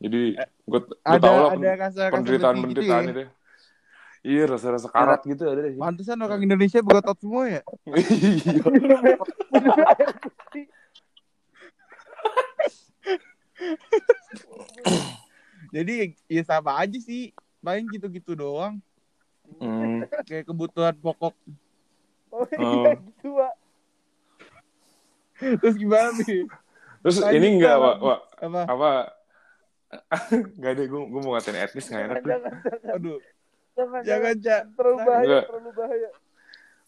Jadi 0.04 0.36
gue 0.36 0.80
gue 0.84 1.00
ada 1.08 1.24
tau 1.24 1.38
lah 1.48 1.52
ada 1.56 1.72
rasa 1.80 2.12
rasa 2.12 2.12
penderitaan 2.12 2.56
gitu 2.60 2.64
penderitaan 2.68 3.04
ya. 3.08 3.12
itu. 3.16 3.24
Iya 4.24 4.44
rasa-rasa 4.56 4.88
karat 4.92 5.24
gitu 5.24 5.44
ada 5.48 5.64
deh. 5.64 5.76
Pantesan 5.80 6.20
orang 6.20 6.44
Indonesia 6.44 6.80
berotot 6.84 7.16
semua 7.20 7.48
ya. 7.48 7.62
Iya. 7.88 9.16
Jadi 15.72 16.16
ya 16.28 16.44
sama 16.44 16.84
aja 16.84 17.00
sih. 17.00 17.32
Paling 17.64 17.88
gitu-gitu 17.96 18.36
doang. 18.36 18.84
Hmm. 19.60 20.04
Kayak 20.28 20.52
kebutuhan 20.52 20.96
pokok. 21.00 21.36
Oh 22.32 22.48
iya 22.60 22.96
gitu, 23.00 23.40
Wak. 23.40 23.56
Terus 25.64 25.76
gimana 25.80 26.12
nih? 26.20 26.48
Terus 27.04 27.18
Lanjut, 27.20 27.36
ini 27.40 27.48
enggak, 27.60 27.76
Wak, 27.80 28.20
Apa? 28.40 28.62
apa 28.68 28.92
Gak 30.64 30.72
deh, 30.78 30.86
gue, 30.88 31.02
gue 31.08 31.22
mau 31.22 31.32
ngatain 31.36 31.58
etnis 31.58 31.88
gak 31.90 32.02
enak. 32.10 32.16
Jangan, 32.24 32.52
jangan, 32.64 32.96
Aduh, 32.98 33.18
jangan, 33.74 34.02
jangan 34.06 34.36
cak. 34.40 34.62
Terlalu 34.78 34.98
bahaya, 34.98 35.24
Enggak. 35.24 35.44
terlalu 35.50 35.72
bahaya. 35.76 36.10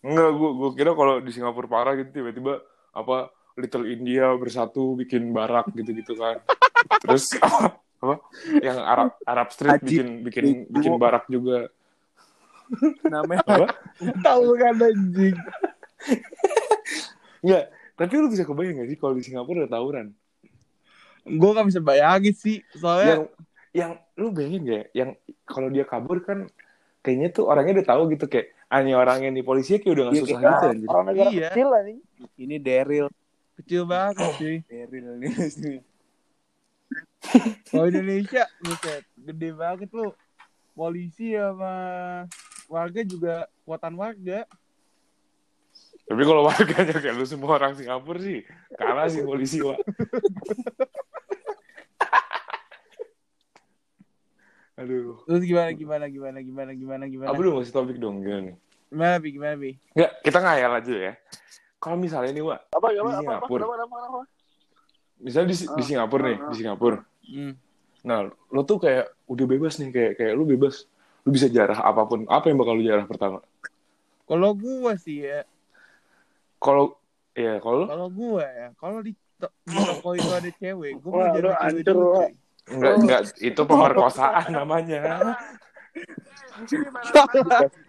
Enggak, 0.05 0.29
gue, 0.37 0.49
gue 0.53 0.69
kira 0.77 0.91
kalau 0.93 1.13
di 1.21 1.31
Singapura 1.33 1.67
parah 1.67 1.93
gitu 1.97 2.09
tiba-tiba 2.13 2.53
apa 2.95 3.17
Little 3.55 3.87
India 3.87 4.35
bersatu 4.35 4.99
bikin 4.99 5.31
barak 5.31 5.71
gitu-gitu 5.73 6.13
kan. 6.19 6.43
Terus 7.03 7.25
apa, 7.39 7.79
apa 8.03 8.15
yang 8.61 8.77
Arab 8.83 9.09
Arab 9.23 9.47
Street 9.49 9.79
Haji. 9.79 9.85
bikin 9.87 10.07
bikin 10.21 10.45
bikin 10.69 10.93
barak 10.99 11.25
juga. 11.31 11.71
namanya 13.05 13.45
Apa? 13.45 13.67
Tahu 14.25 14.47
kan 14.57 14.75
anjing. 14.81 15.37
Enggak, 17.45 17.63
tapi 17.93 18.13
lu 18.17 18.27
bisa 18.27 18.43
kebayang 18.43 18.81
gak 18.81 18.89
sih 18.89 18.97
kalau 18.97 19.13
di 19.13 19.23
Singapura 19.23 19.63
ada 19.65 19.71
tawuran? 19.71 20.11
Gue 21.25 21.49
gak 21.51 21.67
bisa 21.67 21.81
bayangin 21.81 22.31
sih. 22.31 22.61
Soalnya 22.71 23.05
Yang 23.09 23.21
yang 23.75 23.91
lu 24.15 24.27
bayangin 24.31 24.61
gak 24.63 24.77
ya? 24.77 24.85
Yang 24.93 25.09
kalau 25.43 25.67
dia 25.67 25.83
kabur 25.83 26.21
kan 26.21 26.47
kayaknya 27.01 27.29
tuh 27.29 27.45
orangnya 27.45 27.81
udah 27.81 27.87
tahu 27.87 28.01
gitu 28.13 28.25
kayak 28.25 28.53
ah 28.65 28.81
ini 28.81 28.93
orangnya 28.93 29.29
nih 29.29 29.41
polisinya 29.41 29.77
kayak 29.77 29.93
udah 29.93 30.03
gak 30.03 30.13
Iya, 30.13 30.21
susah 30.21 30.37
kayak 30.37 30.53
gitu 30.53 30.65
anjir. 30.69 30.87
Orang 30.87 31.05
negara 31.05 31.29
Iya. 31.29 31.49
kecil 31.49 31.67
lah 31.69 31.81
nih. 31.81 31.97
ini 32.37 32.55
Daryl 32.57 33.07
kecil 33.55 33.81
banget 33.85 34.31
sih. 34.37 34.57
Daryl 34.69 35.05
ini 35.17 35.27
Kalau 37.65 37.89
Indonesia, 37.89 38.43
buset, 38.61 39.03
gede 39.17 39.49
banget 39.51 39.89
lu. 39.91 40.13
Polisi 40.71 41.31
sama 41.33 41.73
warga 42.67 43.01
juga 43.01 43.35
kuatan 43.63 43.95
warga. 43.95 44.43
Tapi 46.05 46.21
kalau 46.21 46.45
warganya 46.45 46.95
kayak 46.95 47.15
lu 47.15 47.25
semua 47.25 47.57
orang 47.57 47.73
Singapura 47.73 48.21
sih 48.21 48.45
kalah 48.75 49.07
sih 49.07 49.23
polisi, 49.23 49.57
Wak. 49.63 49.79
Aduh. 54.75 55.23
Terus 55.23 55.43
gimana 55.47 55.71
gimana 55.71 56.05
gimana 56.11 56.39
gimana 56.43 56.71
gimana 56.75 57.03
gimana? 57.07 57.29
Apa 57.31 57.39
lu 57.39 57.55
ngasih 57.55 57.71
topik 57.71 57.95
dong 57.95 58.19
gimana 58.19 58.51
nih? 58.51 58.55
Gimana 58.91 59.15
bi 59.23 59.29
gimana 59.31 59.55
bi? 59.55 59.71
Enggak, 59.95 60.11
kita 60.19 60.37
ngayal 60.43 60.71
aja 60.75 60.95
ya. 61.11 61.13
Kalau 61.79 61.97
misalnya 62.01 62.31
nih, 62.33 62.43
Wak, 62.43 62.59
Apa, 62.75 62.87
Di 62.91 62.97
apa, 62.97 63.07
apa, 63.07 63.13
apa, 63.13 63.19
Singapura. 63.21 63.63
apa, 63.63 63.75
apa, 63.75 63.83
apa, 63.85 63.97
apa? 64.09 64.21
misalnya 65.15 65.47
di, 65.47 65.57
di 65.63 65.83
Singapura 65.85 66.23
nih, 66.27 66.39
di 66.51 66.55
Singapura. 66.59 66.97
Hmm. 67.23 67.53
Nah, 68.05 68.19
lo 68.27 68.61
tuh 68.67 68.77
kayak 68.83 69.05
udah 69.31 69.45
bebas 69.47 69.79
nih, 69.79 69.89
kayak 69.95 70.11
kayak 70.19 70.33
lu 70.35 70.43
bebas. 70.43 70.85
Lu 71.25 71.33
bisa 71.33 71.47
jarah 71.49 71.81
apa 71.81 72.05
pun. 72.05 72.27
Apa 72.29 72.51
yang 72.51 72.59
bakal 72.59 72.77
lu 72.77 72.83
jarah 72.85 73.07
pertama? 73.07 73.39
Kalau 74.27 74.51
gua 74.57 74.97
sih 74.97 75.25
ya, 75.25 75.45
Kalau 76.59 76.97
ya, 77.37 77.61
kalau 77.61 77.85
kalau 77.85 78.07
gua 78.09 78.45
ya, 78.45 78.67
kalau 78.81 78.99
di, 79.05 79.13
to- 79.37 79.53
di 79.65 79.77
toko 79.77 80.09
itu 80.17 80.29
ada 80.33 80.49
cewek, 80.49 80.91
gua 81.01 81.11
Wah, 81.13 81.25
mau 81.29 81.35
jadi 81.37 81.49
cewek 81.61 81.83
dulu. 81.85 82.09
Wak. 82.65 82.73
cuy. 82.73 82.75
enggak 82.77 82.93
enggak 83.01 83.21
itu 83.41 83.61
pemerkosaan 83.61 84.47
namanya. 84.49 85.01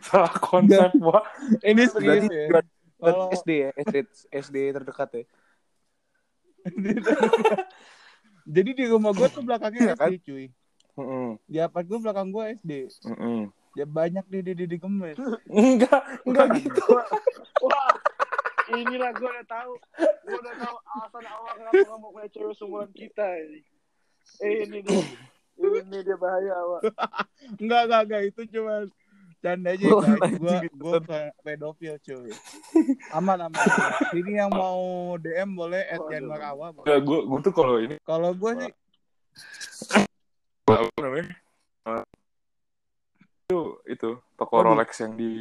Salah 0.05 0.35
konsep, 0.37 0.93
Wak. 1.01 1.25
Ini 1.65 1.83
serius 1.89 2.25
ya. 2.29 2.47
buat 2.53 2.67
Kalau 2.97 3.29
SD 3.29 3.51
ya 3.61 3.71
SD 3.77 3.97
SD 4.33 4.57
terdekat 4.73 5.11
ya 5.13 5.25
jadi 8.57 8.71
di 8.75 8.85
rumah 8.91 9.15
gua 9.15 9.31
tuh 9.31 9.45
belakangnya 9.45 9.93
Iya 9.93 9.95
kan? 9.95 10.11
SD 10.11 10.15
cuy. 10.27 10.47
Heeh. 10.97 11.29
Di 11.47 11.59
apart 11.63 11.87
gua 11.87 11.99
belakang 12.03 12.35
gua 12.35 12.51
SD. 12.51 12.91
Heeh. 13.07 13.41
Ya 13.77 13.85
banyak 13.85 14.25
di 14.27 14.39
di 14.41 14.53
di, 14.57 14.65
di 14.65 14.77
gemes. 14.81 15.21
Enggak, 15.47 16.03
enggak 16.25 16.47
gitu. 16.59 16.81
Wah, 17.65 17.93
inilah 18.73 19.13
gue 19.13 19.29
udah 19.29 19.47
tahu. 19.47 19.73
Gue 20.25 20.39
udah 20.41 20.55
tahu 20.57 20.77
alasan 20.97 21.25
awal 21.29 21.53
kenapa 21.61 21.77
nggak 21.85 21.99
mau 22.01 22.11
punya 22.11 22.29
cewek 22.33 22.55
seumuran 22.57 22.91
kita 22.97 23.27
ini. 23.45 23.61
Eh, 24.39 24.67
ini 24.67 24.79
dia. 24.83 25.01
Ini 25.57 25.99
dia 26.05 26.17
bahaya, 26.17 26.53
awak. 26.53 26.81
Enggak 27.63 27.81
enggak 27.89 28.03
enggak 28.05 28.23
itu 28.29 28.43
cuma 28.53 28.75
canda 29.41 29.71
aja 29.73 29.85
Oh, 29.89 30.01
guys. 30.03 30.37
Gua 30.37 30.53
anjing, 30.59 30.75
gua 30.77 30.93
bukan 31.01 31.25
pedofil 31.41 31.95
cuy. 32.03 32.33
Aman 33.15 33.39
aman. 33.47 33.61
Ini 34.13 34.33
yang 34.45 34.51
mau 34.53 34.81
DM 35.17 35.51
boleh 35.55 35.83
at 35.87 36.01
Waduh. 36.01 36.11
Januar 36.13 36.41
Awa. 36.53 36.67
Enggak, 36.83 36.99
gue 37.01 37.19
gue 37.25 37.39
tuh 37.41 37.55
kalau 37.55 37.77
ini 37.79 37.97
Kalau 38.03 38.31
gua 38.35 38.51
sih 38.59 38.73
apa 40.67 40.91
namanya? 40.99 41.31
Itu 43.47 43.79
itu 43.87 44.11
toko. 44.35 44.55
Rolex 44.59 44.91
yang 45.01 45.15
di 45.15 45.33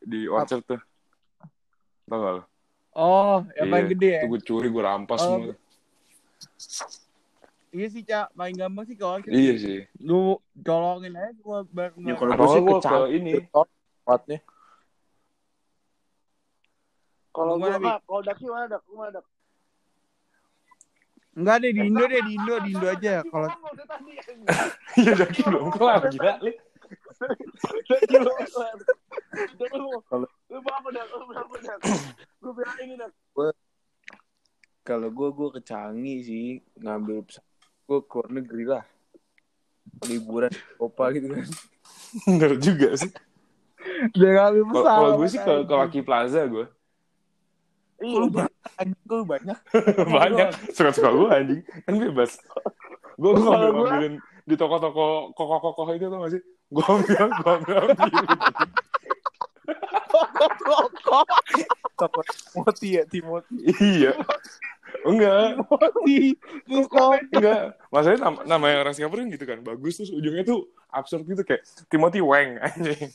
di 0.00 0.24
Orchard 0.26 0.64
tuh. 0.64 0.80
Tau 2.08 2.18
gak 2.18 2.32
lo? 2.40 2.42
oh, 2.92 3.40
yang 3.56 3.68
paling 3.68 3.86
Iya, 3.88 3.92
gede 3.96 4.08
ya. 4.10 4.20
Itu 4.24 4.28
gue 4.32 4.40
curi, 4.42 4.68
gue 4.68 4.82
rampas 4.82 5.20
Oh, 5.22 5.28
semua. 5.38 5.54
Iya 7.72 7.86
sih, 7.88 8.02
Cak. 8.02 8.36
Paling 8.36 8.52
gampang 8.54 8.84
sih 8.84 8.94
kalau 8.94 9.16
Iya 9.24 9.54
sih. 9.56 9.78
lu 9.98 10.36
colongin 10.54 11.16
aja 11.16 11.32
gua 11.40 11.64
bareng 11.66 12.04
Ya, 12.04 12.14
kalau 12.14 12.32
gua 12.34 12.46
sih 12.46 12.60
ke 12.60 12.72
kecap- 12.78 13.08
ini. 13.10 13.32
tempatnya 13.48 14.38
Kalau 17.32 17.56
Bi? 17.56 17.64
nggak, 17.64 17.98
kalau 18.04 18.20
daki 18.20 18.44
mana 18.44 18.66
dak? 18.68 18.82
Mana 18.86 19.10
dak? 19.10 19.24
Enggak 21.32 21.56
deh 21.58 21.72
di 21.72 21.80
Indo 21.82 22.04
deh, 22.04 22.20
di 22.20 22.32
Indo, 22.36 22.54
di 22.60 22.70
Indo 22.70 22.86
aja. 22.86 23.24
Kalau 23.24 23.48
Iya 25.00 25.10
udah 25.16 25.28
belum 25.32 25.66
kelar 25.72 26.02
gila. 26.12 26.32
Daki 27.88 28.14
lu 28.14 28.32
kelar. 28.44 28.76
Daki 29.56 29.76
lu. 29.80 29.88
Kalau- 30.04 30.28
Lu 30.52 30.60
apa 30.60 30.88
dak? 30.92 31.06
Lu 31.08 31.24
apa 31.32 31.56
dak? 31.58 31.78
Gue 32.36 32.52
bilang 32.52 32.76
ini 32.78 32.94
dak. 32.94 33.10
kalau 34.82 35.08
gue 35.08 35.28
gue 35.30 35.48
ke 35.52 35.60
Canggih 35.62 36.20
sih 36.20 36.44
ngambil 36.76 37.22
pesawat 37.22 37.48
gue 37.82 37.98
ke 38.00 38.12
luar 38.12 38.28
negeri 38.30 38.64
lah 38.64 38.84
liburan 40.04 40.50
Eropa 40.72 41.04
gitu 41.10 41.26
kan 41.28 41.42
Bener 42.28 42.52
juga 42.56 42.88
sih. 42.94 43.08
Kalau- 44.12 44.68
pesawat. 44.68 44.84
Kalau 44.84 45.10
gue 45.16 45.28
sih 45.28 45.40
ke, 45.40 45.54
ke 45.62 45.74
Lucky 45.74 46.00
Plaza 46.00 46.44
gue. 46.44 46.66
Iya, 47.98 48.16
lu 48.16 48.28
banyak 48.28 48.52
anjing 48.74 49.02
lu 49.08 49.24
banyak 49.24 49.58
Banyak. 49.96 50.48
Suka-suka 50.70 51.08
gue 51.08 51.28
anjing. 51.30 51.60
Kan 51.82 51.94
bebas. 51.96 52.36
Gue 53.14 53.30
gue 53.30 53.40
ngambil 53.40 53.70
gua- 53.70 53.80
ngambilin 53.88 54.14
di 54.42 54.54
toko-toko 54.54 55.06
kokoh-kokoh 55.32 55.88
itu 55.90 56.04
tau 56.04 56.20
gak 56.20 56.32
sih? 56.32 56.42
Gue 56.68 56.84
ambil, 56.90 57.16
gue 57.16 57.50
ambil, 57.50 57.76
ambil. 57.80 58.06
toko 61.94 62.20
Timothy 62.26 62.88
ya 62.92 63.02
Timothy 63.06 63.56
Iya. 63.78 64.12
Enggak. 65.02 65.58
di 66.06 66.36
Musko. 66.68 67.16
Enggak. 67.32 67.76
Masalahnya 67.88 68.20
nama, 68.28 68.38
namanya 68.44 68.76
orang 68.86 68.94
Singapura 68.94 69.24
gitu 69.26 69.44
kan. 69.48 69.58
Bagus 69.64 69.98
terus 70.00 70.12
ujungnya 70.12 70.44
tuh 70.44 70.68
absurd 70.92 71.24
gitu 71.24 71.42
kayak 71.42 71.64
Timothy 71.88 72.20
Wang 72.20 72.60
anjing. 72.66 73.10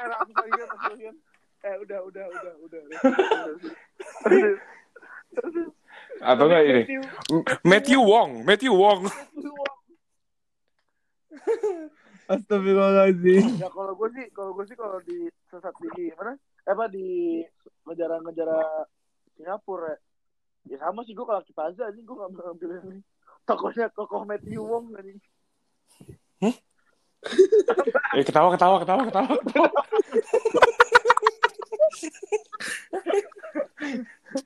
Eh. 0.00 1.12
Eh, 1.60 1.76
udah, 1.76 1.98
udah, 2.08 2.24
udah, 2.24 2.54
udah. 2.64 2.80
Atau 6.24 6.44
enggak 6.48 6.62
ini? 6.64 6.82
Matthew 7.60 8.00
Wong, 8.00 8.48
Matthew 8.48 8.72
Wong. 8.72 9.04
Astagfirullahaladzim. 12.30 13.58
Ya 13.58 13.68
kalau 13.74 13.92
gue 13.98 14.08
sih, 14.14 14.26
kalau 14.30 14.54
gue 14.54 14.64
sih 14.70 14.76
kalau 14.78 15.02
di 15.02 15.26
sesat 15.50 15.74
di 15.82 16.14
mana? 16.14 16.38
Eh, 16.66 16.70
Apa 16.72 16.84
di 16.92 17.40
ngejar-ngejar 17.86 18.50
Singapura 19.36 19.96
ya. 19.96 19.98
Ya 20.68 20.76
sama 20.76 21.00
sih 21.08 21.16
gue 21.16 21.24
kalau 21.24 21.40
Kipaza 21.40 21.88
anjing 21.88 22.04
gue 22.04 22.16
gak 22.16 22.30
ngambil 22.36 22.70
ini. 22.84 23.00
Tokonya 23.48 23.88
kokoh 23.96 24.28
Matthew 24.28 24.60
Wong 24.60 24.92
anjing. 24.96 25.20
Eh 28.16 28.24
ketawa 28.24 28.48
ketawa 28.56 28.80
ketawa 28.80 29.02
ketawa. 29.04 29.36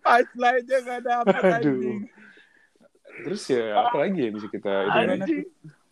Punchline-nya 0.02 0.78
gak 0.82 1.00
dapet 1.06 1.34
Aduh. 1.38 1.54
anjing. 1.54 2.00
Terus 3.24 3.42
ya 3.46 3.78
apa 3.78 3.96
lagi 4.04 4.26
ya 4.26 4.30
bisa 4.34 4.48
kita 4.50 4.70
ini? 4.90 5.22
Anjing. 5.22 5.42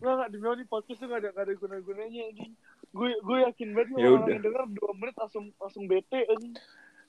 Demi 0.03 0.43
Allah 0.43 0.59
nih 0.59 0.67
podcast 0.67 0.99
tuh 0.99 1.07
gak 1.07 1.23
ada 1.23 1.29
gak 1.31 1.45
ada 1.47 1.55
guna-gunanya 1.55 2.21
anjing. 2.35 2.53
Gue 2.93 3.11
gue 3.17 3.39
yakin 3.43 3.69
banget 3.73 3.89
Ya 3.97 4.07
orang 4.07 4.21
udah. 4.21 4.31
yang 4.31 4.43
denger 4.43 4.63
2 4.69 5.01
menit 5.01 5.15
langsung 5.17 5.45
langsung 5.57 5.85
bete 5.85 6.21
anjing. 6.23 6.55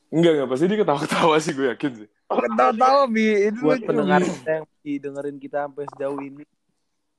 Enggak 0.07 0.31
enggak 0.31 0.47
pasti 0.47 0.65
dia 0.65 0.79
ketawa-ketawa 0.79 1.35
sih 1.37 1.51
gue 1.51 1.67
yakin 1.67 1.91
sih. 1.95 2.09
Ketawa-tawa, 2.23 3.03
Bi. 3.05 3.25
Itu 3.47 3.59
buat 3.61 3.81
pendengar 3.81 4.21
kita 4.21 4.51
yang 4.53 4.65
dengerin 5.01 5.37
kita 5.37 5.57
sampai 5.65 5.83
sejauh 5.89 6.19
ini 6.19 6.43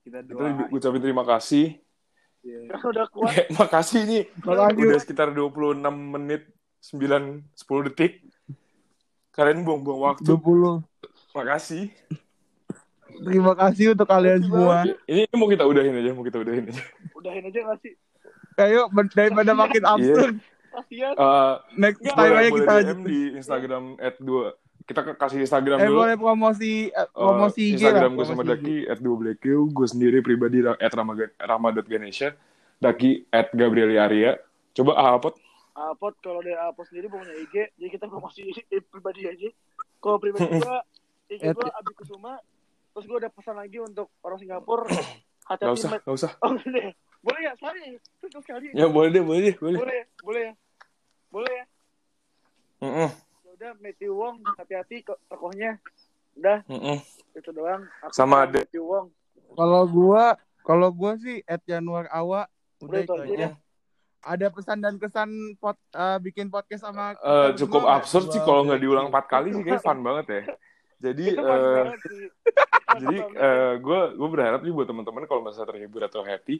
kita 0.01 0.19
Kita 0.21 0.31
doain 0.31 0.55
ucapin 0.69 1.01
terima 1.01 1.23
kasih. 1.23 1.77
ya. 2.41 2.59
Udah 2.75 3.05
kuat. 3.09 3.29
Eh, 3.31 3.45
makasih 3.59 4.01
nih. 4.03 4.23
Makasih. 4.39 4.83
Udah 4.85 4.99
sekitar 4.99 5.27
26 5.29 5.81
menit 5.91 6.41
9 6.81 7.41
10 7.43 7.87
detik. 7.89 8.13
Kalian 9.29 9.61
buang-buang 9.61 10.15
waktu. 10.15 10.31
20. 10.31 10.81
Makasih. 11.33 11.91
Terima 13.15 13.53
kasih 13.53 13.91
untuk 13.91 14.07
kalian 14.07 14.39
semua. 14.41 14.83
Ini, 15.07 15.23
ini 15.27 15.35
mau 15.35 15.47
kita 15.47 15.63
udahin 15.63 15.95
aja, 15.95 16.11
mau 16.11 16.23
kita 16.23 16.39
udahin 16.39 16.67
aja. 16.67 16.83
Udahin 17.11 17.43
aja 17.43 17.59
gak 17.65 17.79
sih? 17.79 17.93
Ben- 18.55 19.11
daripada 19.11 19.51
makin 19.51 19.83
absurd. 19.83 20.35
Kasihan. 20.71 21.13
Eh, 21.13 21.53
Next 21.77 21.99
time 22.01 22.33
aja 22.33 22.49
kita 22.49 22.73
DM 22.83 23.01
di 23.03 23.19
Instagram 23.33 23.83
at 23.97 24.15
2 24.17 24.51
kita 24.85 25.01
kasih 25.15 25.41
Instagram 25.41 25.77
Eh 25.77 25.87
dulu 25.87 25.97
boleh 25.99 26.13
promosi 26.15 26.73
eh, 26.87 26.93
Eh, 26.93 27.07
promosi 27.09 27.61
IG 27.65 27.81
lah. 27.81 28.05
Instagram 28.05 28.11
gue 28.13 28.25
sama. 28.27 28.43
Daki 28.43 28.77
at 28.85 28.99
2 28.99 29.07
Black 29.15 29.39
Q 29.39 29.45
gue 29.67 29.87
sendiri 29.87 30.19
pribadi 30.19 30.59
at 30.61 30.91
rama.ganesha 31.41 32.35
Daki 32.77 33.25
at 33.29 33.49
Gabrieli 33.51 33.95
Arya 33.95 34.35
coba 34.71 34.91
ah, 34.95 35.15
apa 35.15 35.31
Apot 35.73 36.15
kalau 36.19 36.39
dia 36.39 36.55
Apot 36.61 36.87
sendiri 36.87 37.11
punya 37.11 37.35
IG, 37.35 37.67
jadi 37.75 37.89
kita 37.91 38.07
promosi 38.07 38.47
pribadi 38.87 39.27
aja. 39.27 39.51
Kalau 39.99 40.23
pribadi 40.23 40.47
gua 40.55 40.79
IG 41.35 41.51
gua 41.51 41.67
Abi 41.67 41.91
Kusuma. 41.91 42.39
Terus 42.91 43.03
gua 43.05 43.17
udah 43.19 43.27
pesan 43.27 43.59
lagi 43.59 43.83
untuk 43.83 44.07
orang 44.23 44.39
Singapura. 44.39 44.87
Gak 44.87 45.03
Hati-hati 45.51 45.75
usah, 45.75 45.89
Mat. 45.91 46.01
gak 46.01 46.15
usah 46.15 46.31
Oh, 46.39 46.55
boleh 47.25 47.41
ya? 47.41 47.47
Ya? 47.47 47.53
Sorry. 47.57 47.97
Terus 48.21 48.31
sekali. 48.39 48.65
Ya 48.71 48.85
boleh 48.85 49.09
deh, 49.09 49.19
boleh 49.19 49.41
deh, 49.43 49.55
boleh 49.57 49.77
Boleh 49.81 49.95
ya? 49.97 50.05
Boleh 50.21 50.41
ya? 50.41 50.53
Boleh 51.27 51.51
ya? 51.51 51.65
Mm-mm, 52.77 53.09
Ya 53.41 53.51
udah 53.51 53.71
Matthew 53.79 54.13
Wong 54.13 54.35
hati-hati 54.53 55.01
kok 55.01 55.17
tokohnya. 55.25 55.79
Udah 56.35 56.61
mm-mm. 56.67 56.99
itu 57.33 57.49
doang. 57.49 57.81
Aku 58.03 58.13
Sama 58.13 58.45
ada- 58.45 58.61
Matthew 58.61 58.83
Wong. 58.83 59.07
Kalau 59.51 59.83
gua 59.87 60.23
kalau 60.61 60.89
gua 60.91 61.15
sih 61.15 61.41
at 61.45 61.63
Januar 61.63 62.05
Awa 62.09 62.45
Udah 62.77 62.85
udah 62.85 62.99
itu 63.01 63.13
aja. 63.15 63.25
aja. 63.25 63.49
Ada 64.25 64.49
pesan 64.49 64.81
dan 64.81 64.97
kesan 64.97 65.29
pot, 65.55 65.77
eh, 65.93 66.17
bikin 66.19 66.49
podcast 66.49 66.81
sama 66.83 67.13
Eh, 67.15 67.53
kita 67.53 67.61
cukup 67.61 67.85
absurd 67.85 68.27
sih 68.27 68.41
kalau 68.41 68.65
nggak 68.65 68.81
diulang 68.81 69.07
empat 69.07 69.25
kali 69.25 69.53
sih 69.53 69.61
kayak 69.61 69.81
fun 69.81 70.01
banget 70.01 70.25
ya 70.27 70.41
jadi 70.97 71.25
eh, 71.37 71.85
sih. 72.01 72.27
jadi 72.97 73.15
gue 73.77 73.99
gue 74.15 74.29
berharap 74.31 74.65
nih 74.65 74.73
buat 74.73 74.87
teman-teman 74.87 75.23
kalau 75.25 75.45
misalnya 75.45 75.69
terhibur 75.69 76.01
atau 76.01 76.25
happy 76.25 76.57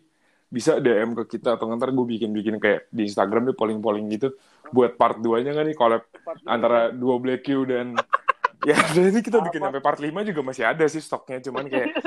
bisa 0.47 0.77
DM 0.77 1.13
ke 1.15 1.37
kita 1.37 1.53
atau 1.53 1.67
ntar 1.69 1.89
gue 1.89 2.05
bikin-bikin 2.07 2.57
kayak 2.57 2.87
di 2.89 3.03
Instagram 3.03 3.45
deh 3.45 3.53
polling-polling 3.53 4.05
gitu 4.09 4.33
buat 4.67 4.93
part 4.93 5.17
2 5.17 5.41
nya 5.41 5.51
kan 5.51 5.63
nih 5.63 5.73
collab 5.73 6.05
antara 6.43 6.89
dua 6.89 7.17
Black 7.17 7.43
Q 7.43 7.65
dan 7.65 7.97
ya 8.69 8.73
ini 8.95 9.19
kita 9.19 9.41
bikin 9.41 9.61
sampai 9.61 9.79
part 9.79 9.97
5 9.97 10.09
juga 10.23 10.41
masih 10.41 10.63
ada 10.63 10.85
sih 10.85 10.97
stoknya 10.97 11.41
cuman 11.43 11.65
kayak 11.65 11.89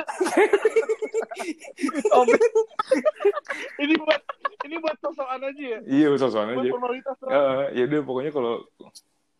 ini 3.78 3.94
buat 3.96 4.20
ini 4.60 4.76
buat 4.78 4.96
sosokan 4.98 5.40
aja 5.44 5.62
ya. 5.62 5.78
iya 5.84 6.06
sosokan 6.12 6.56
Buat 6.56 6.66
aja. 6.66 7.70
ya 7.72 7.82
udah 7.84 8.00
pokoknya 8.02 8.32
kalau 8.32 8.54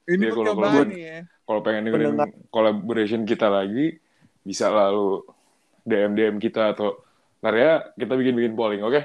Ini 0.09 0.25
Ya, 0.25 0.33
kalau- 0.33 0.57
kalau- 0.57 0.89
nih 0.89 1.01
ya. 1.03 1.19
kalau 1.45 1.61
pengen 1.61 1.83
dengerin 1.85 2.17
collaboration 2.49 3.23
kita 3.25 3.47
lagi 3.47 4.01
bisa 4.41 4.69
lalu 4.69 5.21
DM 5.85 6.13
DM 6.15 6.37
kita 6.39 6.73
atau 6.73 6.97
ntar 7.39 7.55
ya 7.55 7.73
kita 7.95 8.13
bikin 8.15 8.35
bikin 8.35 8.55
polling 8.55 8.83
oke 8.83 9.01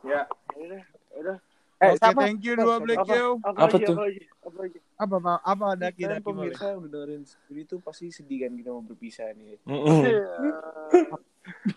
Ya 0.00 0.24
udah, 0.56 0.80
udah. 1.12 1.36
Eh, 1.76 1.92
Oke, 1.92 2.00
sama. 2.00 2.24
thank 2.24 2.40
you 2.40 2.56
dua 2.56 2.76
Black 2.76 3.00
Apa, 3.00 3.08
Q. 3.08 3.40
apa, 3.40 3.48
Apa 3.58 3.64
lagi, 3.70 3.84
tuh? 3.84 3.96
Apa? 3.96 4.08
Apa? 4.40 4.60
Apa 4.96 5.16
apa 5.16 5.32
apa 5.44 5.66
Daki 5.76 6.02
boleh. 6.04 6.20
pemirsa 6.20 6.72
yang 6.72 6.80
udah 6.80 6.92
dengerin 6.94 7.22
sendiri 7.24 7.62
tuh 7.64 7.78
pasti 7.80 8.08
sedih 8.08 8.44
kan 8.44 8.52
kita 8.52 8.68
mau 8.68 8.80
berpisah 8.80 9.28
nih. 9.32 9.60
Mm-mm. 9.64 10.00
Iya. 10.04 10.24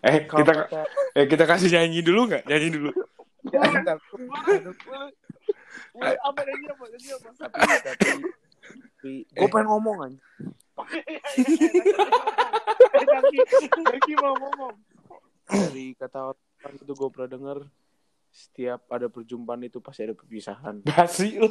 eh 0.04 0.18
kita 0.24 0.54
eh 1.16 1.26
kita 1.28 1.44
kasih 1.44 1.68
nyanyi 1.70 2.00
dulu 2.00 2.28
nggak 2.28 2.44
nyanyi 2.48 2.70
dulu 2.72 2.92
Ya, 3.44 3.60
apa 6.24 6.42
lagi 6.42 6.64
apa 6.64 6.84
lagi 6.84 7.08
apa? 7.12 7.28
tapi 7.38 7.60
tapi 7.60 8.08
tapi 9.04 9.12
gue 9.30 9.48
pengen 9.52 9.68
ngomong 9.68 9.96
kan 10.00 10.12
Eh, 12.94 14.16
mau 14.16 14.34
ngomong. 14.38 14.74
Dari 15.46 15.94
kata 15.94 16.32
orang 16.32 16.76
itu 16.76 16.94
gue 16.94 17.10
pernah 17.10 17.30
denger 17.30 17.58
setiap 18.30 18.82
ada 18.88 19.06
perjumpaan 19.06 19.62
itu 19.62 19.78
pasti 19.78 20.02
ada 20.02 20.14
perpisahan 20.14 20.82
basi 20.82 21.38
lu 21.38 21.50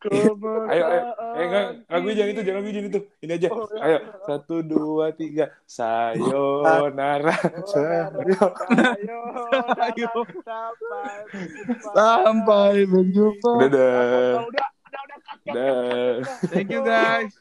ayo 0.00 0.32
ayo 0.64 1.02
eh 1.36 1.44
enggak 1.44 1.66
lagu 1.86 2.08
jangan 2.10 2.30
itu 2.30 2.40
jangan 2.40 2.58
lagu 2.58 2.70
jangan 2.72 2.88
itu 2.88 3.00
ini 3.20 3.32
aja 3.36 3.48
Oh, 3.52 3.68
ya. 3.68 3.80
ayo 3.84 3.98
satu 4.24 4.56
dua 4.62 5.12
tiga 5.12 5.52
sayonara 5.68 7.36
Ayo, 7.36 8.40
Ayo. 9.76 10.10
sampai 11.92 12.80
Sampai 12.80 12.88
berjumpa. 12.88 13.50
dadah 13.60 14.48
dadah. 15.44 16.12
Thank 16.48 16.68
you 16.70 16.80
guys. 16.80 17.36